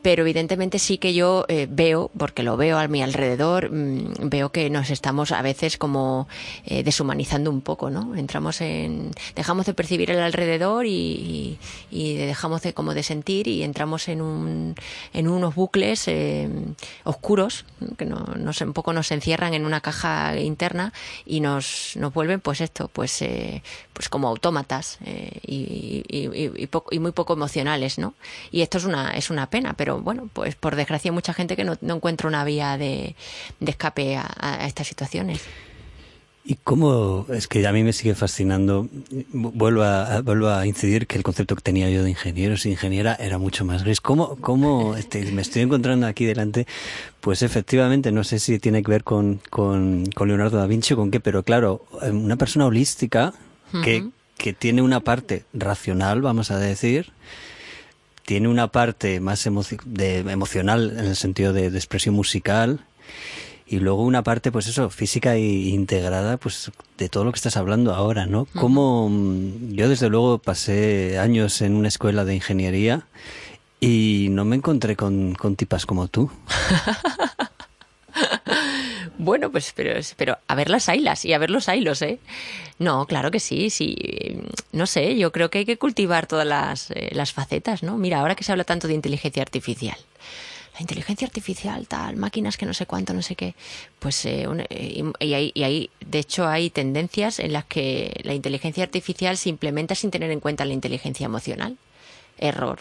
[0.09, 4.51] Pero evidentemente sí que yo eh, veo, porque lo veo a mi alrededor, mm, veo
[4.53, 6.29] que nos estamos a veces como
[6.65, 8.17] eh, deshumanizando un poco, ¿no?
[8.17, 11.59] Entramos en, dejamos de percibir el alrededor y,
[11.91, 14.75] dejamos de como de sentir y entramos en un,
[15.13, 16.49] en unos bucles eh,
[17.05, 17.67] oscuros
[17.99, 20.95] que no, nos un poco nos encierran en una caja interna
[21.27, 23.23] y nos, nos vuelven pues esto, pues
[23.93, 24.99] pues como autómatas
[25.47, 28.15] y- y poco- y muy poco emocionales, ¿no?
[28.51, 31.57] Y esto es una es una pena, pero bueno, pues por desgracia hay mucha gente
[31.57, 33.15] que no, no encuentra una vía de,
[33.61, 35.43] de escape a, a estas situaciones.
[36.45, 37.27] ¿Y cómo?
[37.29, 38.89] Es que a mí me sigue fascinando.
[39.35, 42.71] Vuelvo a, a- vuelvo a incidir que el concepto que tenía yo de ingenieros e
[42.71, 44.01] ingeniera era mucho más gris.
[44.01, 46.67] ¿Cómo, cómo este, me estoy encontrando aquí delante?
[47.21, 50.97] Pues efectivamente, no sé si tiene que ver con, con, con Leonardo da Vinci o
[50.97, 53.35] con qué, pero claro, eh, una persona holística
[53.85, 57.13] que, que tiene una parte racional, vamos a decir,
[58.29, 62.81] tiene una parte más emoci- de, emocional en el sentido de, de expresión musical
[63.67, 67.57] y luego una parte, pues eso, física e integrada, pues de todo lo que estás
[67.57, 68.45] hablando ahora, ¿no?
[68.55, 73.07] Como mm, yo desde luego pasé años en una escuela de ingeniería
[73.81, 76.31] y no me encontré con, con tipas como tú.
[79.21, 82.21] Bueno, pues pero, pero a ver las ailas y a ver los ailos, ¿eh?
[82.79, 83.97] No, claro que sí, sí.
[84.71, 87.99] No sé, yo creo que hay que cultivar todas las, eh, las facetas, ¿no?
[87.99, 89.97] Mira, ahora que se habla tanto de inteligencia artificial,
[90.75, 93.55] la inteligencia artificial, tal, máquinas que no sé cuánto, no sé qué,
[93.99, 98.35] pues eh, eh, y hay, y hay- de hecho hay tendencias en las que la
[98.35, 101.77] inteligencia artificial se implementa sin tener en cuenta la inteligencia emocional.
[102.39, 102.79] Error.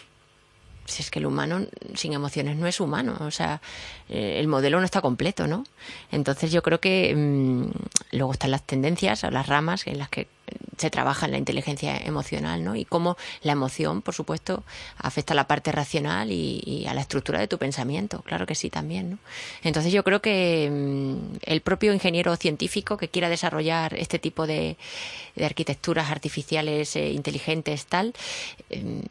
[0.88, 3.60] Si es que el humano sin emociones no es humano, o sea,
[4.08, 5.64] eh, el modelo no está completo, ¿no?
[6.10, 10.26] Entonces yo creo que mm, luego están las tendencias o las ramas en las que
[10.76, 12.76] se trabaja en la inteligencia emocional, ¿no?
[12.76, 14.62] Y cómo la emoción, por supuesto,
[14.96, 18.70] afecta a la parte racional y, a la estructura de tu pensamiento, claro que sí
[18.70, 19.18] también, ¿no?
[19.62, 24.76] Entonces yo creo que mm, el propio ingeniero científico que quiera desarrollar este tipo de,
[25.34, 28.14] de arquitecturas artificiales eh, inteligentes, tal,
[28.70, 29.02] eh,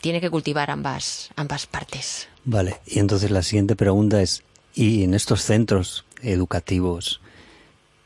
[0.00, 2.28] tiene que cultivar ambas, ambas partes.
[2.44, 4.42] Vale, y entonces la siguiente pregunta es,
[4.74, 7.20] ¿y en estos centros educativos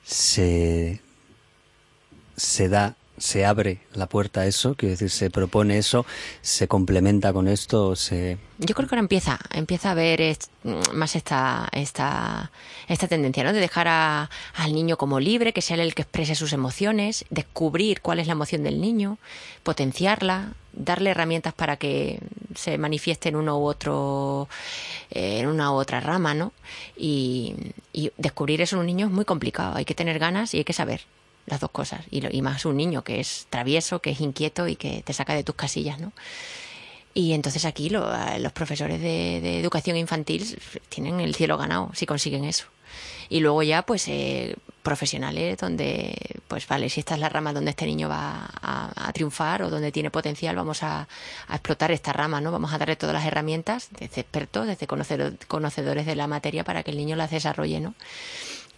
[0.05, 1.01] se,
[2.41, 4.75] se da, se abre la puerta a eso?
[4.75, 6.07] Quiero decir, ¿se propone eso?
[6.41, 7.95] ¿Se complementa con esto?
[7.95, 8.39] ¿Se...
[8.59, 10.37] Yo creo que ahora empieza, empieza a ver
[10.95, 12.51] más esta, esta,
[12.89, 13.53] esta tendencia, ¿no?
[13.53, 17.27] De dejar a- al niño como libre, que sea él el que exprese sus emociones,
[17.29, 19.19] descubrir cuál es la emoción del niño,
[19.65, 22.21] potenciarla, darle herramientas para que
[22.55, 24.49] se manifieste en uno u otro,
[25.11, 26.53] eh, en una u otra rama, ¿no?
[26.97, 27.55] Y,
[27.93, 29.77] y descubrir eso en un niño es muy complicado.
[29.77, 31.03] Hay que tener ganas y hay que saber
[31.51, 32.01] las dos cosas.
[32.11, 35.13] Y, lo- y más un niño que es travieso, que es inquieto y que te
[35.13, 36.13] saca de tus casillas, ¿no?
[37.13, 42.45] Y entonces aquí lo- los profesores de, educación infantil tienen el cielo ganado si consiguen
[42.45, 42.67] eso.
[43.29, 46.17] Y luego ya, pues, eh, profesionales donde,
[46.49, 49.71] pues vale, si esta es la rama donde este niño va a, a triunfar o
[49.71, 51.07] donde tiene potencial, vamos a,
[51.47, 52.51] a explotar esta rama, ¿no?
[52.51, 56.83] Vamos a darle todas las herramientas, desde expertos, desde conocedor- conocedores de la materia para
[56.83, 57.95] que el niño las desarrolle, ¿no?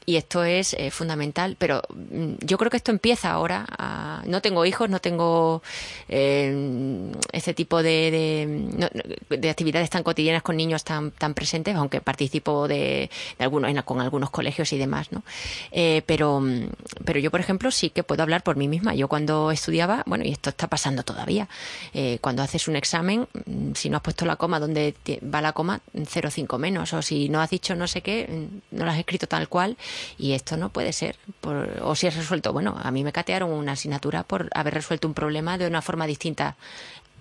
[0.04, 3.64] Y esto es eh, fundamental, pero mm, yo creo que esto empieza ahora.
[3.78, 5.62] a- no tengo hijos, no tengo
[6.08, 11.74] eh, este tipo de, de, no- de actividades tan cotidianas con niños tan, tan presentes,
[11.76, 15.22] aunque participo de, algunos, con algunos colegios y demás, ¿no?
[15.70, 16.66] Eh, pero, mm,
[17.04, 18.94] pero yo, por ejemplo, sí que puedo hablar por mí misma.
[18.94, 21.48] Yo cuando estudiaba, bueno, y esto está pasando todavía,
[21.94, 24.94] eh, cuando haces un examen, mm, si no has puesto la coma donde
[25.32, 28.90] va la coma, 0,5 menos, o si no has dicho no sé qué, no lo
[28.90, 29.76] has escrito tal cual,
[30.18, 31.16] y esto no puede ser.
[31.40, 35.08] Por- o si has resuelto, bueno, a mí me catearon una asignatura por haber resuelto
[35.08, 36.56] un problema de una forma distinta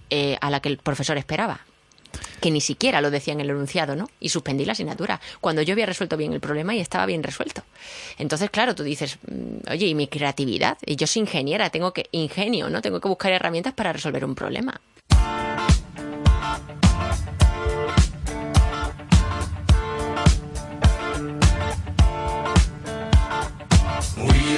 [0.10, 1.62] eh, a la que el profesor esperaba
[2.42, 4.10] que ni siquiera lo decía en el enunciado, ¿no?
[4.20, 7.64] Y suspendí la asignatura, cuando yo había resuelto bien el problema y estaba bien resuelto.
[8.18, 10.78] Entonces, claro, tú dices, mm, oye, ¿y mi creatividad?
[10.86, 12.82] Y yo soy ingeniera, tengo que, ingenio, ¿no?
[12.82, 14.82] Tengo que buscar herramientas para resolver un problema.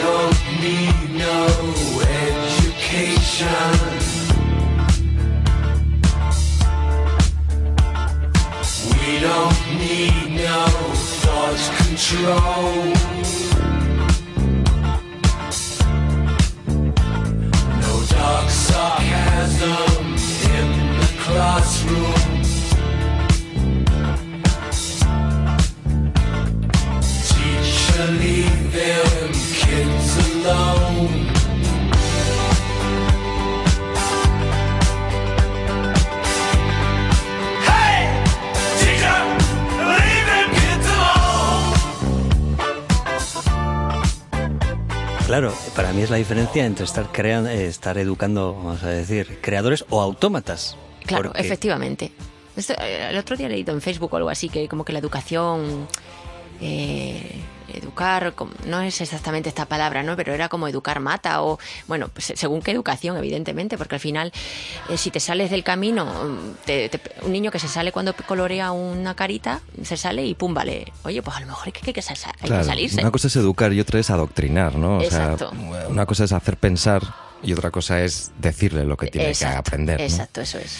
[0.04, 1.38] Don't need no
[2.26, 3.74] education.
[8.91, 10.66] We don't need no
[11.22, 12.74] thought control.
[17.84, 20.06] No dark sarcasm
[20.58, 20.68] in
[20.99, 22.24] the classroom.
[27.30, 29.53] Teacher, leave them
[45.34, 49.84] Claro, para mí es la diferencia entre estar creando, estar educando, vamos a decir, creadores
[49.90, 50.78] o autómatas.
[51.08, 52.12] Claro, Porque- efectivamente.
[52.56, 54.94] Esto, eh, el otro día he leído en Facebook o algo así que como que
[54.94, 55.88] la educación,
[56.62, 57.32] eh,
[57.78, 58.34] educar,
[58.66, 60.16] no es exactamente esta palabra, ¿no?
[60.16, 64.32] Pero era como educar mata o, bueno, pues, según qué educación, evidentemente, porque al final,
[64.90, 68.14] eh, si te sales del camino, mm, te- te- un niño que se sale cuando
[68.16, 70.92] colorea una carita, se sale y pum, vale.
[71.04, 73.02] Oye, pues a lo mejor hay que, hay que hay que salirse.
[73.02, 74.98] Una cosa es educar y otra es adoctrinar, ¿no?
[74.98, 75.52] O Exacto.
[75.52, 77.02] sea, una cosa es hacer pensar
[77.42, 80.00] y otra cosa es decirle lo que tiene Exacto, que aprender.
[80.00, 80.06] ¿no?
[80.06, 80.78] Exacto, eso es.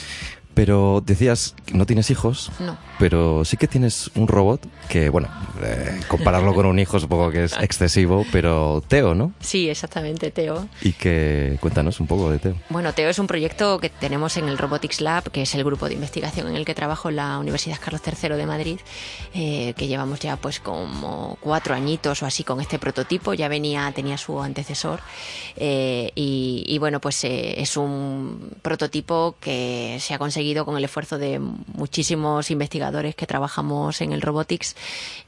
[0.54, 2.78] Pero decías que no tienes hijos, No.
[3.00, 5.28] pero sí que tienes un robot que, bueno,
[5.64, 9.32] eh, compararlo con un hijo supongo que es excesivo, pero Teo, ¿no?
[9.40, 10.68] Sí, exactamente, Teo.
[10.82, 12.56] Y que cuéntanos un poco de Teo.
[12.70, 15.88] Bueno, Teo es un proyecto que tenemos en el Robotics Lab, que es el grupo
[15.88, 18.80] de investigación en el que trabajo en la Universidad Carlos III de Madrid,
[19.34, 23.34] eh, que llevamos ya pues como cuatro añitos o así con este prototipo.
[23.34, 25.00] Ya venía, tenía su antecesor.
[25.56, 30.84] eh, y, y bueno, pues eh, es un prototipo que se ha conseguido con el
[30.84, 34.76] esfuerzo de muchísimos investigadores que trabajamos en el Robotics.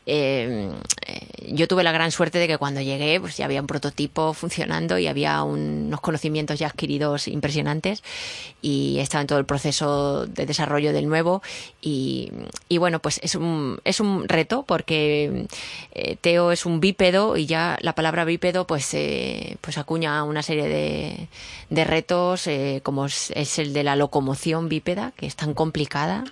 [0.05, 0.69] Eh,
[1.07, 4.33] eh, yo tuve la gran suerte de que cuando llegué pues ya había un prototipo
[4.33, 8.03] funcionando y había un- unos conocimientos ya adquiridos impresionantes
[8.61, 11.41] y estaba en todo el proceso de desarrollo del nuevo
[11.81, 12.31] y,
[12.77, 15.47] bueno pues es un, es un reto porque
[15.93, 20.43] eh, Teo es un bípedo y ya la palabra bípedo pues eh, pues acuña una
[20.43, 21.27] serie de,
[21.69, 26.23] de retos eh, como es el de la locomoción bípeda que es tan complicada.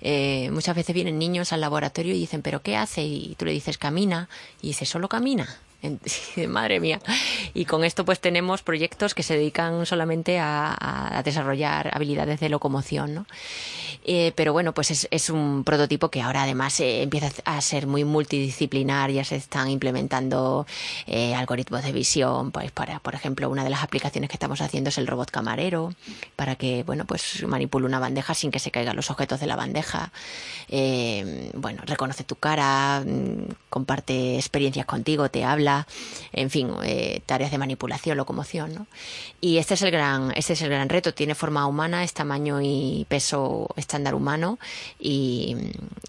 [0.00, 3.52] Eh, muchas veces vienen niños al laboratorio y dicen pero qué hace y tú le
[3.52, 4.28] dices camina.
[4.62, 5.48] Y dice solo camina
[6.48, 7.00] Madre mía.
[7.54, 13.14] Y con esto pues tenemos proyectos que se dedican solamente a, desarrollar habilidades de locomoción,
[13.14, 13.26] ¿no?
[14.04, 17.88] Eh, pero bueno, pues es, es un prototipo que ahora además eh, empieza a ser
[17.88, 20.66] muy multidisciplinar, ya se están implementando
[21.06, 24.90] eh, algoritmos de visión, pues para, por ejemplo, una de las aplicaciones que estamos haciendo
[24.90, 25.92] es el robot camarero,
[26.36, 29.56] para que, bueno, pues manipule una bandeja sin que se caigan los objetos de la
[29.56, 30.12] bandeja.
[30.68, 35.75] Eh, bueno, reconoce tu cara, mm, comparte experiencias contigo, te habla,
[36.32, 38.86] en fin, eh, tareas de manipulación, locomoción, ¿no?
[39.40, 41.12] Y este es el gran, este es el gran reto.
[41.12, 44.58] Tiene forma humana, es tamaño y peso estándar humano
[44.98, 45.56] y,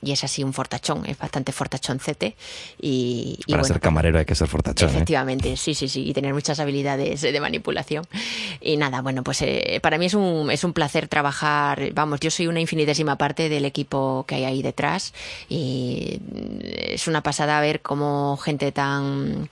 [0.02, 2.36] y es así un fortachón, es bastante fortachoncete
[2.80, 4.92] y, y Para bueno, ser camarero hay que ser fortachón, ¿eh?
[4.94, 8.06] Efectivamente, sí, sí, sí, y tener muchas habilidades de manipulación.
[8.62, 12.32] Y nada, bueno, pues eh, para mí es un, es un placer trabajar, vamos, yo
[12.32, 15.14] soy una infinitésima parte del equipo que hay ahí detrás
[15.50, 16.20] y
[16.78, 19.47] es una pasada ver cómo gente tan,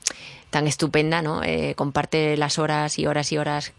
[0.49, 1.43] tan estupenda, ¿no?
[1.43, 3.73] Eh, comparte las horas y horas y horas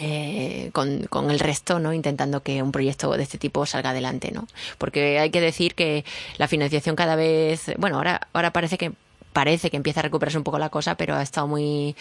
[0.00, 1.92] eh, con, con el resto, ¿no?
[1.92, 4.46] Intentando que un proyecto de este tipo salga adelante, ¿no?
[4.78, 6.04] Porque hay que decir que
[6.38, 8.92] la financiación cada vez, bueno, ahora, ahora parece que
[9.36, 11.94] parece que empieza a recuperarse un poco la cosa, pero ha estado muy,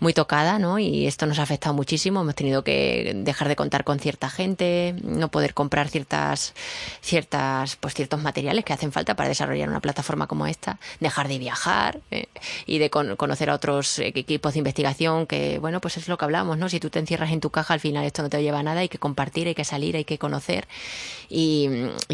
[0.00, 0.80] muy tocada, ¿no?
[0.80, 2.22] Y esto nos ha afectado muchísimo.
[2.22, 6.52] Hemos tenido que dejar de contar con cierta gente, no poder comprar ciertas,
[7.00, 11.38] ciertas, pues ciertos materiales que hacen falta para desarrollar una plataforma como esta, dejar de
[11.38, 12.26] viajar eh,
[12.66, 16.18] y de con- conocer a otros eh, equipos de investigación que, bueno, pues es lo
[16.18, 16.68] que hablamos, ¿no?
[16.68, 18.80] Si tú te encierras en tu caja, al final esto no te lleva a nada,
[18.80, 20.66] hay que compartir, hay que salir, hay que conocer.
[21.28, 21.68] Y,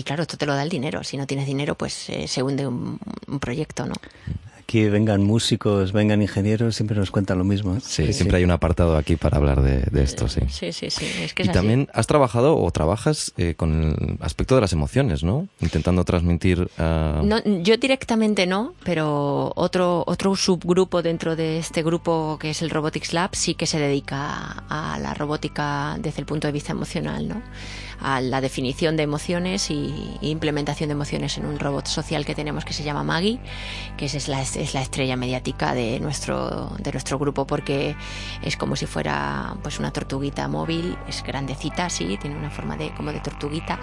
[0.05, 1.03] claro, esto te lo da el dinero.
[1.03, 3.95] Si no tienes dinero, pues eh, se hunde un, un proyecto, ¿no?
[4.69, 7.77] Aquí vengan músicos, vengan ingenieros, siempre nos cuentan lo mismo.
[7.77, 7.81] ¿eh?
[7.81, 10.41] Sí, siempre hay un apartado aquí para hablar de, de esto, sí.
[10.49, 11.07] Sí, sí, sí.
[11.23, 11.53] Es que Y así.
[11.55, 15.47] también has trabajado o trabajas eh, con el aspecto de las emociones, ¿no?
[15.61, 16.69] Intentando transmitir...
[16.79, 22.61] ah, No, yo directamente no, pero otro, otro subgrupo dentro de este grupo que es
[22.61, 26.73] el Robotics Lab sí que se dedica a la robótica desde el punto de vista
[26.73, 27.41] emocional, ¿no?
[28.01, 32.35] A la definición de emociones y, y implementación de emociones en un robot social que
[32.35, 33.41] tenemos que se llama Maggie,
[33.97, 37.97] que es, la, es la estrella mediática de nuestro, de nuestro grupo porque
[38.43, 42.93] es como si fuera pues una tortuguita móvil, es grandecita, sí, tiene una forma de
[42.95, 43.79] como de tortuguita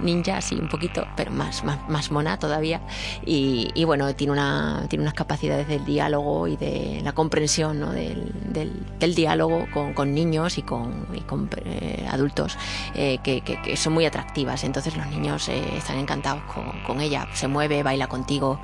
[0.00, 2.80] ninja, así un poquito, pero más, más, más mona todavía.
[3.24, 7.92] Y, y bueno, tiene, una, tiene unas capacidades del diálogo y de la comprensión ¿no?
[7.92, 12.56] del, del, del diálogo con, con niños y con, y con eh, adultos
[12.94, 14.64] eh, que, que- son muy atractivas.
[14.64, 17.26] Entonces los niños eh, están encantados con, con ella.
[17.32, 18.58] Se mueve, baila contigo,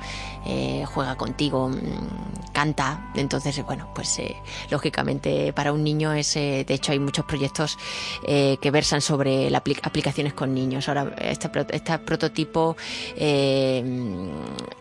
[0.45, 3.11] eh, juega contigo, mm, canta.
[3.15, 4.35] Entonces, bueno, pues eh,
[4.69, 7.77] lógicamente para un niño es, eh, de hecho hay muchos proyectos
[8.27, 10.87] eh, que versan sobre la apli- aplicaciones con niños.
[10.87, 12.75] Ahora, este, este prototipo,
[13.15, 13.83] eh,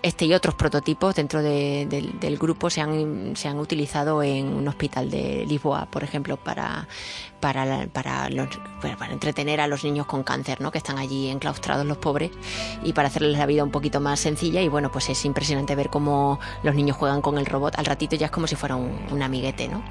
[0.03, 1.87] este y otros prototipos dentro de-
[2.21, 6.89] del, grupo se han, se han utilizado en un hospital de Lisboa, por ejemplo, para,
[7.41, 8.29] para- para
[9.13, 10.71] entretener a los niños con cáncer, ¿no?
[10.71, 12.31] que están allí enclaustrados los pobres,
[12.83, 14.61] y para hacerles la vida un poquito más sencilla.
[14.61, 17.79] Y bueno, pues es impresionante ver cómo los niños juegan con el robot.
[17.79, 19.83] Al ratito ya es como si fuera un, un amiguete, ¿no?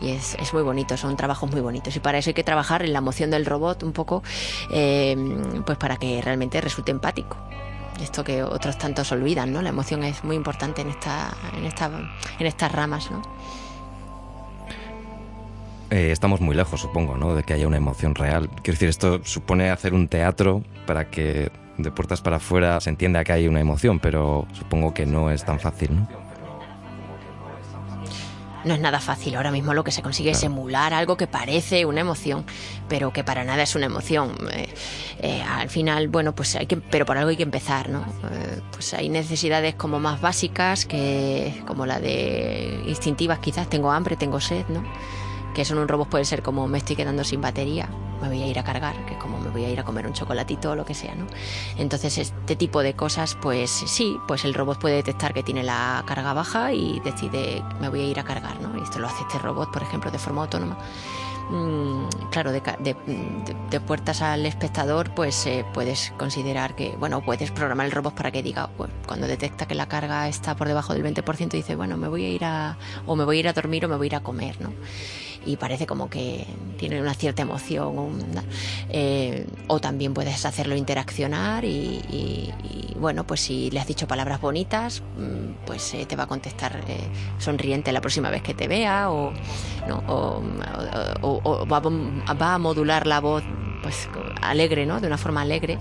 [0.00, 1.94] Y es, es muy bonito, son trabajos muy bonitos.
[1.96, 4.22] Y para eso hay que trabajar en la emoción del robot un poco,
[4.70, 5.16] eh,
[5.64, 7.36] pues para que realmente resulte empático.
[8.00, 9.60] Esto que otros tantos olvidan, ¿no?
[9.60, 11.90] La emoción es muy importante en esta, en esta,
[12.38, 13.22] en estas ramas, ¿no?
[15.90, 17.34] eh, estamos muy lejos, supongo, ¿no?
[17.34, 18.48] De que haya una emoción real.
[18.62, 23.24] Quiero decir, esto supone hacer un teatro para que de puertas para afuera se entienda
[23.24, 26.28] que hay una emoción, pero supongo que no es tan fácil, ¿no?
[28.64, 29.34] no es nada fácil.
[29.36, 32.44] Ahora mismo lo que se consigue es emular algo que parece una emoción,
[32.88, 34.36] pero que para nada es una emoción.
[34.52, 34.68] Eh,
[35.20, 38.00] eh, al final, bueno, pues hay que, pero por algo hay que empezar, ¿no?
[38.30, 44.16] Eh, pues hay necesidades como más básicas, que como la de instintivas quizás, tengo hambre,
[44.16, 44.84] tengo sed, ¿no?
[45.58, 47.88] Que eso en un robot puede ser como me estoy quedando sin batería,
[48.22, 50.12] me voy a ir a cargar, que como me voy a ir a comer un
[50.12, 51.26] chocolatito o lo que sea, ¿no?
[51.76, 56.04] Entonces este tipo de cosas, pues sí, pues el robot puede detectar que tiene la
[56.06, 58.78] carga baja y decide me voy a ir a cargar, ¿no?
[58.78, 60.78] Y esto lo hace este robot, por ejemplo, de forma autónoma.
[61.50, 62.62] Mm, claro, de-
[63.70, 68.30] de puertas al espectador, pues eh, puedes considerar que, bueno, puedes programar el robot para
[68.30, 71.96] que diga, pues, cuando detecta que la carga está por debajo del 20%, dice, bueno,
[71.96, 74.04] me voy a ir a, o me voy a ir a dormir o me voy
[74.06, 74.72] a ir a comer, ¿no?
[75.46, 76.46] Y parece como que
[76.78, 78.18] tiene una cierta emoción.
[78.90, 82.52] eh, o también puedes hacerlo interaccionar y, y-
[82.98, 86.82] bueno, pues si le has dicho palabras bonitas, mm, pues eh, te va a contestar
[86.88, 86.98] eh,
[87.38, 89.32] sonriente la próxima vez que te vea o,
[89.86, 90.02] ¿no?
[90.08, 90.42] o,
[91.68, 93.44] va a modular la voz
[93.82, 94.08] pues
[94.42, 95.00] alegre, ¿no?
[95.00, 95.78] De una forma alegre.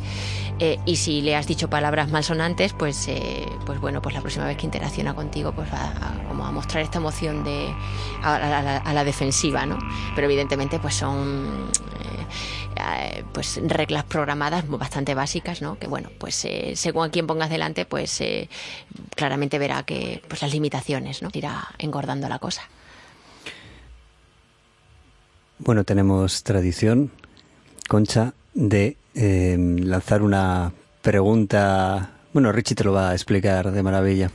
[0.60, 4.46] Eh, y si le has dicho palabras malsonantes, pues, eh, pues bueno, pues la próxima
[4.46, 7.68] vez que interacciona contigo, pues va a, como a mostrar esta emoción de
[8.24, 9.78] a, a- la, a la defensiva, ¿no?
[10.16, 11.70] Pero evidentemente, pues son
[12.76, 15.78] eh, pues reglas programadas bastante básicas, ¿no?
[15.78, 18.24] Que bueno, pues según a quien pongas delante, pues
[19.16, 21.30] claramente verá que pues las limitaciones, ¿no?
[21.34, 22.64] Irá engordando la cosa.
[25.60, 27.12] Bueno, tenemos tradición,
[27.88, 30.72] Concha, de eh, lanzar una
[31.02, 32.12] pregunta.
[32.34, 34.32] Bueno, Richie te lo va a explicar de maravilla.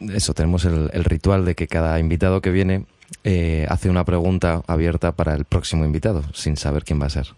[0.00, 2.84] Eso, tenemos el, el ritual de que cada invitado que viene
[3.24, 7.28] eh, hace una pregunta abierta para el próximo invitado, sin saber quién va a ser.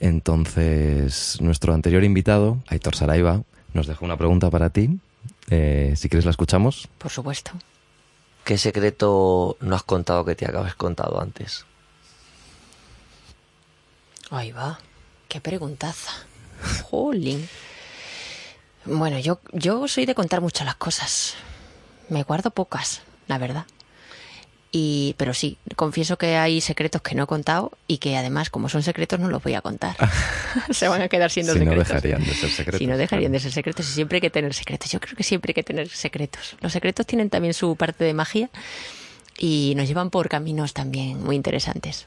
[0.00, 3.42] Entonces, nuestro anterior invitado, Aitor Saraiva,
[3.72, 4.98] nos dejó una pregunta para ti.
[5.50, 6.88] Eh, si quieres la escuchamos.
[6.98, 7.52] Por supuesto.
[8.44, 11.64] ¿Qué secreto no has contado que te acabas contado antes?
[14.36, 14.78] Ahí va.
[15.28, 16.10] Qué preguntaza.
[16.84, 17.48] Jolín.
[18.84, 21.34] Bueno, yo, yo soy de contar mucho las cosas.
[22.08, 23.64] Me guardo pocas, la verdad.
[24.76, 28.68] Y, pero sí, confieso que hay secretos que no he contado y que además, como
[28.68, 29.96] son secretos, no los voy a contar.
[30.70, 31.88] Se van a quedar siendo Si no secretos.
[31.88, 33.32] dejarían de ser secretos, Si no dejarían claro.
[33.34, 34.90] de ser secretos y siempre hay que tener secretos.
[34.90, 36.56] Yo creo que siempre hay que tener secretos.
[36.60, 38.50] Los secretos tienen también su parte de magia
[39.38, 42.06] y nos llevan por caminos también muy interesantes.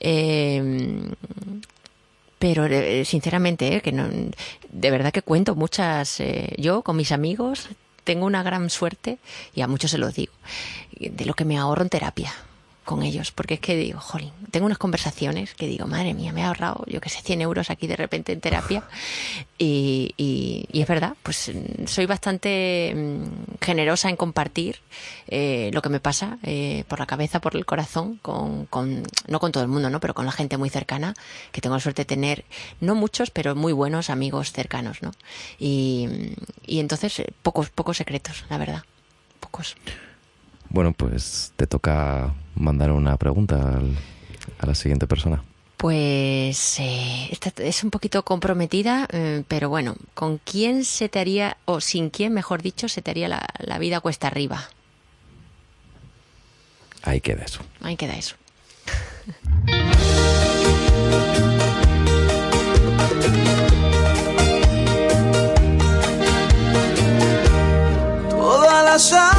[0.00, 1.12] Eh,
[2.38, 2.68] pero
[3.04, 4.08] sinceramente, eh, que no,
[4.70, 6.20] de verdad que cuento muchas.
[6.20, 7.68] eh, yo con mis amigos
[8.04, 9.18] tengo una gran suerte
[9.54, 10.32] y a muchos se los digo
[10.98, 12.32] de lo que me ahorro en terapia
[12.88, 16.40] con ellos, porque es que digo, jolín, tengo unas conversaciones que digo, madre mía, me
[16.40, 18.82] he ahorrado, yo que sé, 100 euros aquí de repente en terapia.
[19.60, 24.76] Y, y- y es verdad, pues mm, soy bastante mm, generosa en compartir
[25.26, 29.40] eh, lo que me pasa eh, por la cabeza, por el corazón, con, con, no
[29.40, 29.98] con todo el mundo, ¿no?
[30.00, 31.14] pero con la gente muy cercana,
[31.52, 32.44] que tengo la suerte de tener,
[32.80, 35.10] no muchos, pero muy buenos amigos cercanos, ¿no?
[35.58, 36.08] Y,
[36.64, 38.84] y entonces, eh, pocos, pocos secretos, la verdad,
[39.40, 39.76] pocos.
[40.70, 43.96] Bueno, pues te toca mandar una pregunta al-
[44.60, 45.42] a la siguiente persona.
[45.76, 51.56] Pues eh, esta es un poquito comprometida, eh, pero bueno, ¿con quién se te haría,
[51.66, 54.68] o sin quién, mejor dicho, se te haría la, la vida cuesta arriba?
[57.02, 57.60] Ahí queda eso.
[57.80, 58.34] Ahí queda eso.
[68.30, 69.37] Toda la sal,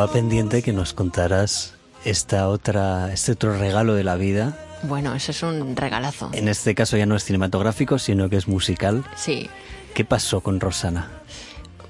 [0.00, 1.74] Quedaba pendiente que nos contaras
[2.06, 4.56] esta otra, este otro regalo de la vida.
[4.84, 6.30] Bueno, eso es un regalazo.
[6.32, 9.04] En este caso ya no es cinematográfico, sino que es musical.
[9.14, 9.50] Sí.
[9.92, 11.10] ¿Qué pasó con Rosana?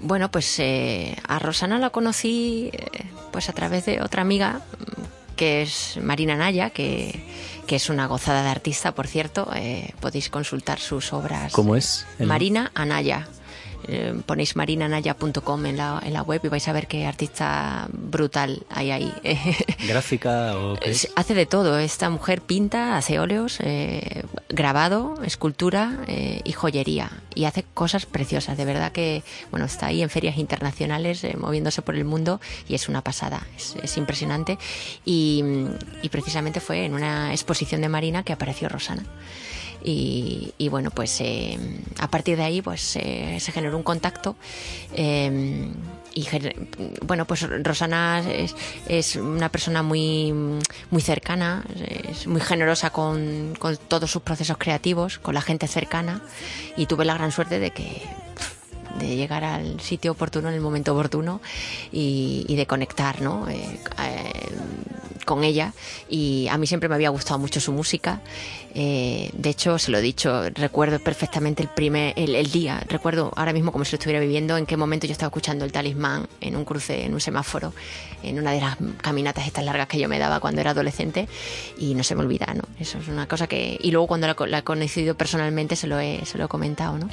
[0.01, 5.37] Bueno, pues eh, a Rosana la conocí eh, pues a través de otra amiga mm,
[5.37, 7.25] que es Marina Naya, que,
[7.69, 9.49] que es una gozada de artista, por cierto.
[9.55, 11.53] eh, podéis consultar sus obras.
[11.53, 12.07] ¿Cómo es?
[12.19, 13.29] El- Marina Anaya.
[13.93, 18.63] Eh, ponéis marinanaya.com en la, en la web y vais a ver qué artista brutal
[18.71, 19.13] hay ahí.
[19.89, 20.97] ¿Gráfica o qué?
[21.17, 21.79] Hace de todo.
[21.79, 27.11] Esta mujer pinta, hace óleos, eh, grabado, escultura eh, y joyería.
[27.35, 28.57] Y hace cosas preciosas.
[28.57, 32.77] De verdad que, bueno, está ahí en ferias internacionales, eh, moviéndose por el mundo y
[32.77, 33.45] es una pasada.
[33.57, 34.57] Es, es impresionante.
[35.05, 35.43] Y,
[36.03, 39.05] y precisamente fue en una exposición de Marina que apareció Rosana.
[39.83, 41.59] Y, bueno, pues eh,
[41.99, 44.37] a partir de ahí pues eh, se generó un contacto.
[44.95, 45.71] eh,
[46.13, 46.27] y
[47.03, 48.23] bueno, pues Rosana
[48.89, 50.33] es, una persona muy,
[50.91, 51.65] muy cercana,
[52.09, 53.57] es muy generosa con,
[53.89, 56.23] todos sus procesos creativos, con la gente cercana.
[56.77, 58.03] Y tuve la gran suerte de que
[58.99, 61.41] de llegar al sitio oportuno en el momento oportuno
[61.93, 63.49] y, de conectar ¿no?
[63.49, 63.79] Eh,
[65.31, 65.73] con ella
[66.09, 68.21] y a mí siempre me había gustado mucho su música.
[68.75, 72.83] Eh, de hecho se lo he dicho recuerdo perfectamente el primer el, el día.
[72.89, 75.73] Recuerdo ahora mismo como si lo estuviera viviendo en qué momento yo estaba escuchando el
[75.73, 77.73] talismán en un cruce en un semáforo
[78.23, 81.27] en una de las caminatas estas largas que yo me daba cuando era adolescente
[81.79, 84.37] y no se me olvida no eso es una cosa que y luego cuando la,
[84.47, 87.09] la he conocido personalmente se lo he, se lo he comentado no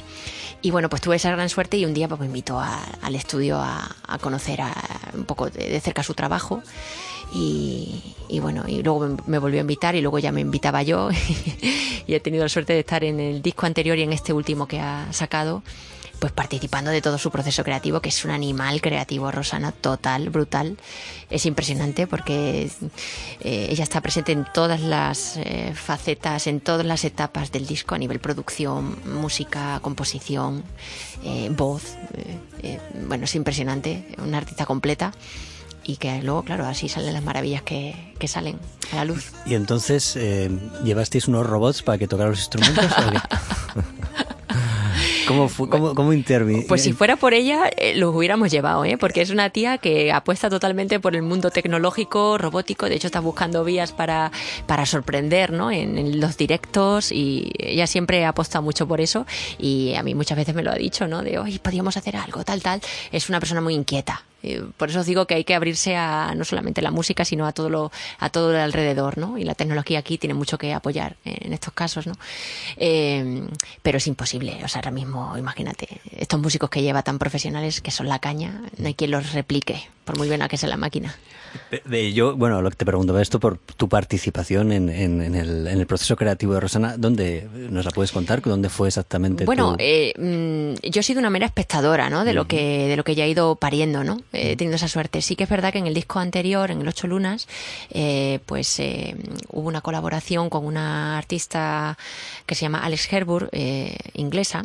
[0.60, 3.14] y bueno, pues tuve esa gran suerte y un día pues, me invitó a- al
[3.14, 4.74] estudio a, a conocer a-
[5.14, 6.62] un poco de, de cerca su trabajo.
[7.32, 11.10] Y, y bueno, y luego me, volvió a invitar y luego ya me invitaba yo.
[12.06, 14.66] y he tenido la suerte de estar en el disco anterior y en este último
[14.66, 15.62] que ha sacado,
[16.18, 20.76] pues participando de todo su proceso creativo, que es un animal creativo, Rosana, total, brutal.
[21.30, 22.70] Es impresionante porque
[23.40, 27.94] eh, ella está presente en todas las eh, facetas, en todas las etapas del disco,
[27.94, 30.64] a nivel producción, música, composición,
[31.24, 31.96] eh, voz.
[32.14, 35.12] eh, eh, bueno, es impresionante, una artista completa.
[35.88, 38.58] Y que luego, claro, así salen las maravillas que, que salen
[38.92, 39.32] a la luz.
[39.46, 40.50] Y entonces, eh,
[40.84, 42.84] ¿llevasteis unos robots para que tocaran los instrumentos?
[45.26, 46.12] ¿Cómo, fu- cómo, cómo
[46.68, 48.96] Pues si fuera por ella, eh, los hubiéramos llevado, ¿eh?
[48.98, 52.86] porque es una tía que apuesta totalmente por el mundo tecnológico, robótico.
[52.88, 54.30] De hecho, está buscando vías para,
[54.66, 55.70] para sorprender ¿no?
[55.70, 59.26] en, en los directos y ella siempre aposta mucho por eso.
[59.58, 61.22] Y a mí muchas veces me lo ha dicho, ¿no?
[61.22, 62.80] De, hoy podríamos hacer algo, tal, tal.
[63.12, 64.22] Es una persona muy inquieta.
[64.42, 67.46] Eh, Por eso os digo que hay que abrirse a no solamente la música, sino
[67.46, 69.38] a todo lo, a todo lo alrededor, ¿no?
[69.38, 72.14] Y la tecnología aquí tiene mucho que apoyar en estos casos, ¿no?
[72.76, 73.46] Eh,
[73.82, 77.90] pero es imposible, o sea, ahora mismo, imagínate, estos músicos que lleva tan profesionales que
[77.90, 81.16] son la caña, no hay quien los replique, por muy buena que sea la máquina.
[81.84, 85.66] De- yo, bueno, lo que te preguntaba esto por tu participación en, en- en el,
[85.66, 86.96] en el proceso creativo de Rosana.
[86.96, 88.40] ¿Dónde nos la puedes contar?
[88.42, 92.24] ¿Dónde fue exactamente Bueno, tu- eh, mm, yo he sido una mera espectadora, ¿no?
[92.24, 94.20] De lo que de lo que ya he ido pariendo, ¿no?
[94.32, 95.22] He tenido esa suerte.
[95.22, 97.48] Sí que es verdad que en el disco anterior, en el Ocho Lunas,
[97.90, 99.16] eh, pues eh,
[99.50, 101.96] hubo una colaboración con una artista
[102.46, 104.64] que se llama Alex Herbur, eh, inglesa,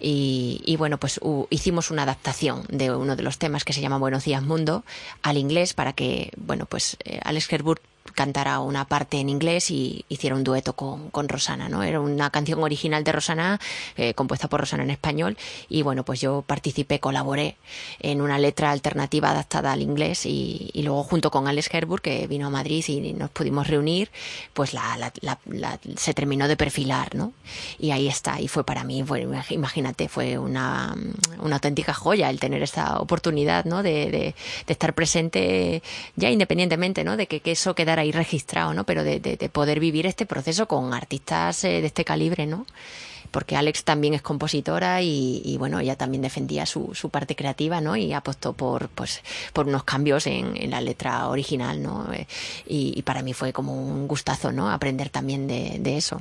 [0.00, 1.20] y, y bueno, pues
[1.50, 4.84] hicimos una adaptación de uno de los temas que se llama Buenos días Mundo
[5.22, 7.80] al inglés para que, bueno, pues eh, Alex Herbur
[8.14, 11.82] cantara una parte en inglés y hiciera un dueto con, con Rosana, ¿no?
[11.82, 13.60] Era una canción original de Rosana,
[13.96, 15.36] eh, compuesta por Rosana en español,
[15.68, 17.56] y bueno, pues yo participé, colaboré
[18.00, 22.26] en una letra alternativa adaptada al inglés y, y luego junto con Alex Herbur, que
[22.26, 24.10] vino a Madrid y nos pudimos reunir,
[24.52, 27.32] pues la, la- la- la- se terminó de perfilar, ¿no?
[27.78, 30.94] Y ahí está, y fue para mí, fue, imagínate, fue una,
[31.40, 33.82] una auténtica joya el tener esta oportunidad, ¿no?
[33.82, 34.34] De, de-
[34.66, 35.82] de estar presente
[36.16, 37.16] ya independientemente, ¿no?
[37.16, 38.84] De que, que eso quedara ahí registrado, ¿no?
[38.84, 42.66] Pero de, de- de poder vivir este proceso con artistas eh, de este calibre, ¿no?
[43.30, 47.80] Porque Alex también es compositora y, y, bueno, ella también defendía su, su parte creativa,
[47.80, 47.96] ¿no?
[47.96, 52.12] Y apostó por, pues, por unos cambios en, en la letra original, ¿no?
[52.12, 52.28] Eh,
[52.68, 54.70] Y, y para mí fue como un gustazo, ¿no?
[54.70, 56.20] Aprender también de, de eso.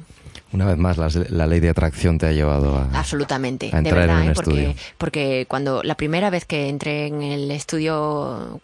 [0.53, 2.89] Una vez más, las- la, ley de atracción te ha llevado a...
[2.97, 4.33] Absolutamente, a de entrar verdad, en un ¿eh?
[4.33, 4.75] porque, estudio.
[4.97, 8.59] porque cuando la primera vez que entré en el estudio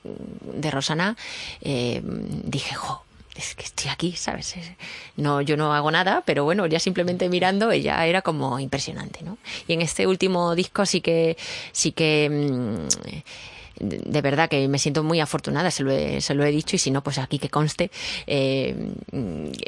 [0.56, 1.18] de Rosana,
[1.62, 3.04] eh, dije, jo,
[3.40, 4.56] es que estoy aquí, ¿sabes?
[4.58, 4.72] Es-
[5.18, 9.38] No, yo no hago nada, pero bueno, ya simplemente mirando ella era como impresionante, ¿no?
[9.68, 11.38] Y en este último disco sí que,
[11.72, 16.44] sí que, mm, de verdad que me siento muy afortunada, se lo he, se lo
[16.44, 17.92] he dicho y si no, pues aquí que conste,
[18.28, 18.76] eh,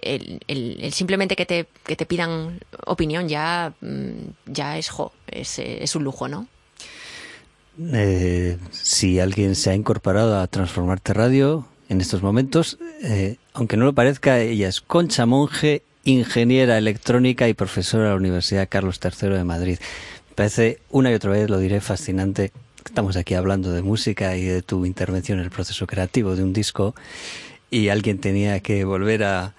[0.02, 4.12] el, el- el simplemente que te, que te pidan opinión ya, mm,
[4.48, 6.48] ya es, jo, es, es un lujo, ¿no?
[7.94, 13.86] Eh, si alguien se ha incorporado a Transformarte Radio en estos momentos, eh, aunque no
[13.86, 19.30] lo parezca, ella es Concha Monge, ingeniera electrónica y profesora de la Universidad Carlos III
[19.30, 19.80] de Madrid.
[20.36, 22.52] Parece una y otra vez, lo diré, fascinante.
[22.86, 26.54] Estamos aquí hablando de música y de tu intervención en el proceso creativo de un
[26.54, 26.96] disco
[27.70, 29.54] y alguien tenía que volver a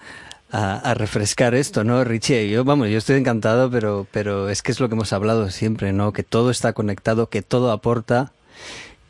[0.93, 2.49] refrescar esto, ¿no, Richie?
[2.49, 5.93] Yo, vamos, yo estoy encantado, pero, pero es que es lo que hemos hablado siempre,
[5.93, 6.13] ¿no?
[6.13, 8.33] Que todo está conectado, que todo aporta,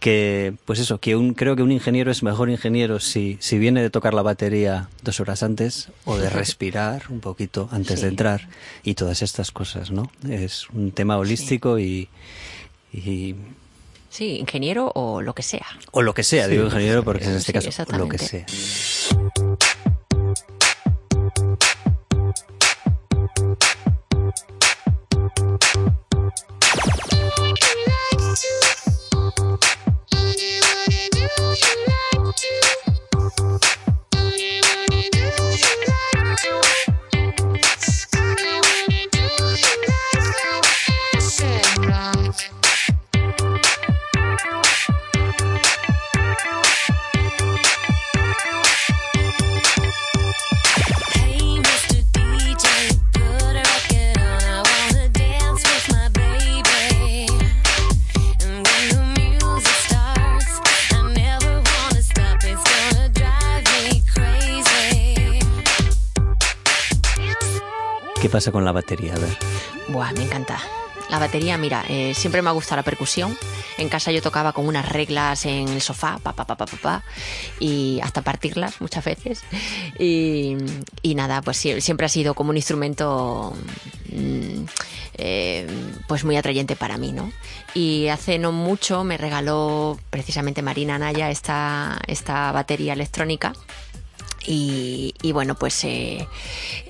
[0.03, 3.81] que, pues eso, que un, creo que un ingeniero es mejor ingeniero si, si viene
[3.81, 8.49] de tocar la batería dos horas antes o de respirar un poquito antes de entrar
[8.83, 10.11] y todas estas cosas, ¿no?
[10.29, 12.09] Es un tema holístico y,
[12.91, 13.35] y
[14.09, 15.65] Sí, ingeniero o lo que sea.
[15.91, 18.45] o lo que sea, Sí, digo ingeniero porque en este Sí, caso lo que sea.
[68.33, 69.13] Pasa con la batería?
[69.13, 69.37] A ver.
[69.89, 70.57] Buah, me encanta.
[71.11, 73.37] La batería, mira, eh, siempre me ha gustado la percusión.
[73.77, 77.03] En casa yo tocaba con unas reglas en el sofá, pa, pa, pa,
[77.59, 79.43] y hasta partirlas muchas veces.
[79.99, 80.57] Y,
[81.13, 83.53] nada, pues sie- siempre ha sido como un instrumento
[84.11, 84.63] mm,
[85.19, 85.67] eh,
[86.07, 87.31] pues muy atrayente para mí, ¿no?
[87.75, 93.53] Y hace no mucho me regaló precisamente Marina Naya esta, esta batería electrónica.
[94.45, 96.27] Y, y bueno, pues, eh,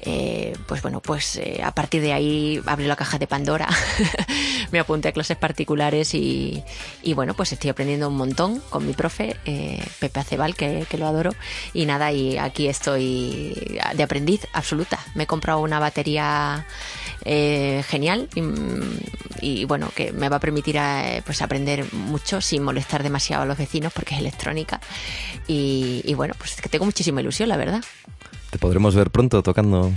[0.01, 3.69] eh, pues bueno, pues eh, a partir de ahí abrí la caja de Pandora,
[4.71, 6.63] me apunté a clases particulares y,
[7.15, 11.07] bueno, pues estoy aprendiendo un montón con mi profe, eh, Pepe Acebal, que, que lo
[11.07, 11.31] adoro.
[11.73, 14.99] Y nada, y aquí estoy de aprendiz absoluta.
[15.15, 16.65] Me he comprado una batería
[17.25, 18.29] eh, genial
[19.41, 23.45] y, bueno, que me va a permitir eh, pues aprender mucho sin molestar demasiado a
[23.45, 24.79] los vecinos porque es electrónica.
[25.47, 27.83] Y, bueno, pues es que tengo muchísima ilusión, la verdad.
[28.49, 29.91] ¿Te podremos ver pronto tocando?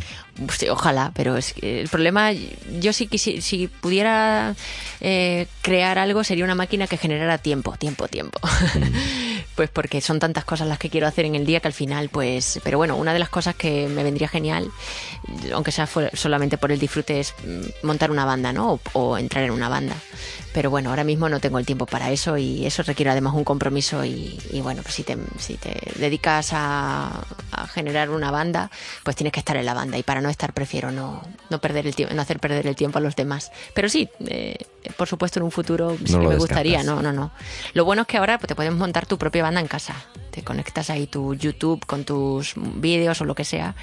[0.44, 4.54] Pues ojalá, pero es que el problema, yo sí que si, si pudiera
[5.00, 8.38] eh, crear algo sería una máquina que generara tiempo, tiempo, tiempo.
[9.54, 12.10] pues porque son tantas cosas las que quiero hacer en el día que al final,
[12.10, 14.70] pues, pero bueno, una de las cosas que me vendría genial,
[15.54, 18.72] aunque sea solamente por el disfrute, es mm, montar una banda, ¿no?
[18.72, 19.96] O, o entrar en una banda.
[20.52, 23.44] Pero bueno, ahora mismo no tengo el tiempo para eso y eso requiere además un
[23.44, 28.70] compromiso y, y bueno, pues si te, si te dedicas a, a generar una banda,
[29.02, 31.86] pues tienes que estar en la banda y para no estar prefiero no, no perder
[31.86, 33.50] el tiempo, no hacer perder el tiempo a los demás.
[33.74, 34.56] Pero sí, eh,
[34.96, 37.02] por supuesto en un futuro sí No que me gustaría, descartas.
[37.04, 37.30] no, no, no.
[37.74, 39.94] Lo bueno es que ahora pues, te puedes montar tu propia banda en casa.
[40.30, 43.74] Te conectas ahí tu YouTube con tus vídeos o lo que sea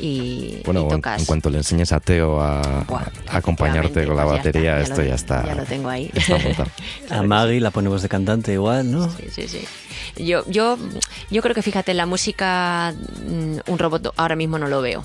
[0.00, 1.20] y, Bueno, y tocas.
[1.20, 4.80] en cuanto le enseñes a Teo a, Buah, a acompañarte con la pues ya batería,
[4.80, 5.46] está, ya esto lo- ya está.
[5.46, 6.10] ya lo tengo ahí.
[6.12, 6.70] está montado.
[7.10, 9.08] A Maggie la ponemos de cantante igual, ¿no?
[9.10, 9.64] Sí, sí, sí.
[10.24, 10.76] Yo, yo,
[11.30, 12.92] yo creo que fíjate, la música
[13.28, 15.04] mm, un robot ahora mismo no lo veo.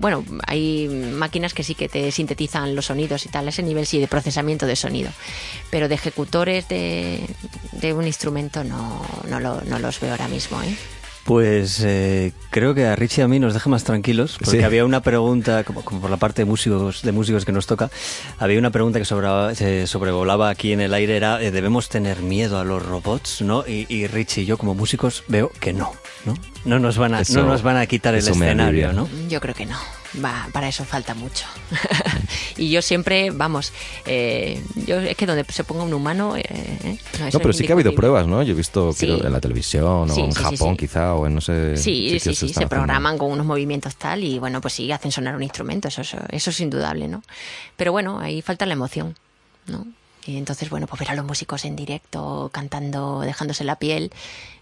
[0.00, 4.00] Bueno, hay máquinas que sí que te sintetizan los sonidos y tal, ese nivel sí
[4.00, 5.10] de procesamiento de sonido.
[5.70, 7.20] Pero de ejecutores de,
[7.72, 10.74] de un instrumento no, no, lo- no los veo ahora mismo, ¿eh?
[11.26, 14.62] Pues eh, creo que a Richie y a mí nos deja más tranquilos, porque Sí.
[14.62, 17.90] había una pregunta, como, como por la parte de músicos, de músicos que nos toca,
[18.38, 22.20] había una pregunta que sobraba- se sobrevolaba aquí en el aire, era, eh, ¿debemos tener
[22.22, 23.42] miedo a los robots?
[23.42, 23.64] ¿no?
[23.66, 25.92] Y, y Richie y yo como músicos veo que no,
[26.26, 26.34] ¿no?
[26.64, 28.92] No nos van a, Eso- no nos van a quitar el escenario.
[28.92, 29.08] ¿no?
[29.28, 29.76] Yo creo que no.
[30.24, 31.44] Va, para eso falta mucho.
[32.56, 33.72] y yo siempre, vamos,
[34.06, 36.36] eh, yo es que donde se ponga un humano.
[36.36, 38.42] eh, eh, no, No, pero sí que ha habido pruebas, ¿no?
[38.42, 39.06] Yo he visto Sí.
[39.06, 41.76] creo, en la televisión o en sí, Japón quizá o en no sé.
[41.76, 42.68] Sí, sí, sí, se haciendo.
[42.70, 46.18] programan con unos movimientos tal y bueno, pues sí, hacen sonar un instrumento, eso, eso,
[46.30, 47.22] eso es indudable, ¿no?
[47.76, 49.16] Pero bueno, ahí falta la emoción,
[49.66, 49.86] ¿no?
[50.26, 54.10] Y entonces, bueno, pues ver a los músicos en directo, cantando, dejándose la piel,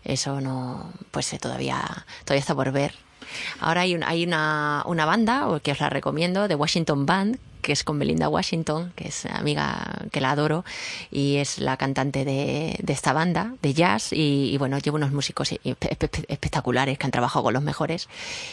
[0.05, 1.81] eso no, pues eh, todavía,
[2.25, 2.93] todavía está por ver.
[3.61, 7.73] Ahora hay, un- hay una, una banda, que os la recomiendo, de Washington Band, que
[7.73, 10.67] es con Belinda Washington, que es amiga que la adoro,
[11.11, 15.51] y es la cantante de, esta banda, de jazz, y, y bueno, lleva unos músicos
[15.53, 18.09] espe- espectaculares que han trabajado con los mejores,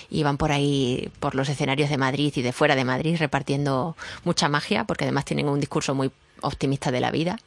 [0.09, 3.97] y van por ahí, por los escenarios de Madrid y de fuera de Madrid, repartiendo
[4.23, 7.37] mucha magia, porque además tienen un discurso muy optimista de la vida.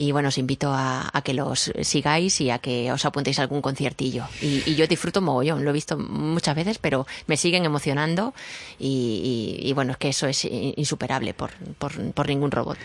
[0.00, 3.42] Y bueno, os invito a, a que los sigáis y a que os apuntéis a
[3.42, 4.24] algún conciertillo.
[4.40, 8.32] Y, y yo disfruto mogollón, lo he visto muchas veces, pero me siguen emocionando
[8.78, 10.44] y, y- y bueno, es que eso es
[10.76, 11.50] insuperable por,
[11.80, 12.78] por, por ningún robot.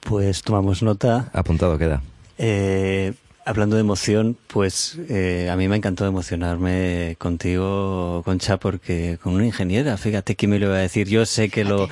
[0.00, 1.28] Pues tomamos nota.
[1.34, 2.02] Apuntado queda.
[2.38, 3.12] Eh,
[3.48, 9.46] Hablando de emoción, pues eh, a mí me encantó emocionarme contigo, Concha, porque con una
[9.46, 11.08] ingeniera, fíjate que me lo iba a decir.
[11.08, 11.88] Yo sé que lo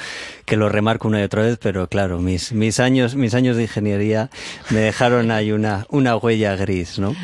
[0.47, 3.63] que lo remarco una y otra vez, pero claro, mis mis años mis años de
[3.63, 4.31] ingeniería
[4.71, 7.15] me dejaron ahí una una huella gris, ¿no?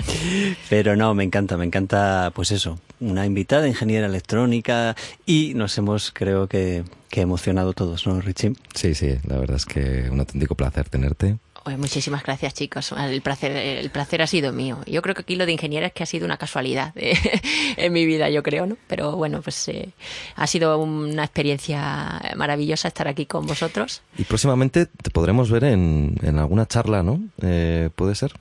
[0.69, 4.94] Pero no, me encanta, me encanta, pues eso, una invitada ingeniera electrónica
[5.27, 8.52] y nos hemos, creo que que emocionado todos, ¿no, Richie?
[8.74, 11.39] Sí, sí, la verdad es que un auténtico placer tenerte.
[11.70, 12.92] Oye, muchísimas gracias, chicos.
[12.98, 14.78] El placer, el placer ha sido mío.
[14.86, 17.16] Yo creo que aquí lo de ingeniera que ha sido una casualidad eh,
[17.76, 18.76] en mi vida, yo creo, ¿no?
[18.88, 19.90] Pero bueno, pues eh,
[20.34, 24.02] ha sido una experiencia maravillosa estar aquí con vosotros.
[24.18, 27.22] Y próximamente te podremos ver en, en alguna charla, ¿no?
[27.40, 28.32] Eh, ¿Puede ser?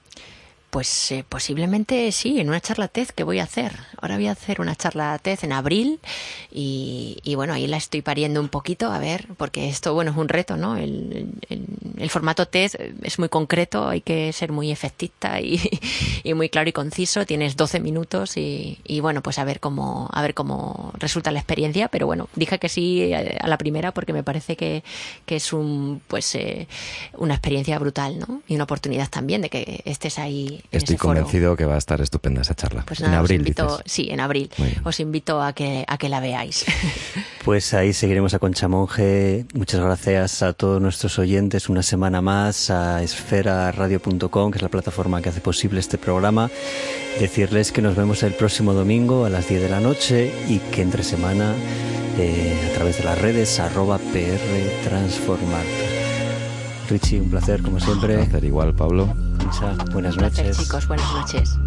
[0.70, 3.74] Pues eh, posiblemente sí, en una charla TED que voy a hacer.
[4.00, 6.00] Ahora voy a hacer una charla TED en abril
[6.52, 10.18] y, y bueno, ahí la estoy pariendo un poquito, a ver, porque esto, bueno, es
[10.18, 10.78] un reto, ¿no?
[10.78, 12.72] El, el- formato TED
[13.04, 15.60] es muy concreto, hay que ser muy efectista y,
[16.24, 17.26] y muy claro y conciso.
[17.26, 21.40] Tienes 12 minutos y, y bueno, pues a ver cómo, a ver cómo resulta la
[21.40, 24.84] experiencia, pero bueno, dije que sí eh, a la primera porque me parece que,
[25.26, 26.68] que es un, pues, eh,
[27.18, 28.42] una experiencia brutal, ¿no?
[28.48, 31.16] Y una oportunidad también de que estés ahí en Estoy ese foro.
[31.20, 32.84] convencido que va a estar estupenda esa charla.
[32.88, 33.82] Pues en abril, invito, dices.
[33.86, 34.50] sí, en abril.
[34.84, 36.66] Os invito a que, a que la veáis.
[37.46, 39.46] Pues ahí seguiremos a Concha Monge.
[39.54, 45.22] Muchas gracias a todos nuestros oyentes una semana más, a esferaradio.com, que es la plataforma
[45.22, 46.52] que hace posible este programa.
[47.20, 50.82] Decirles que nos vemos el próximo domingo a las 10 de la noche y que
[50.82, 51.54] entre semana
[52.20, 55.88] eh, a través de las redes arroba PR Transformarte.
[56.90, 58.18] Richie, un placer como siempre.
[58.18, 59.08] Un placer igual, Pablo.
[59.92, 60.58] Buenas Un placer, noches.
[60.58, 60.88] chicos.
[60.88, 61.60] Buenas noches.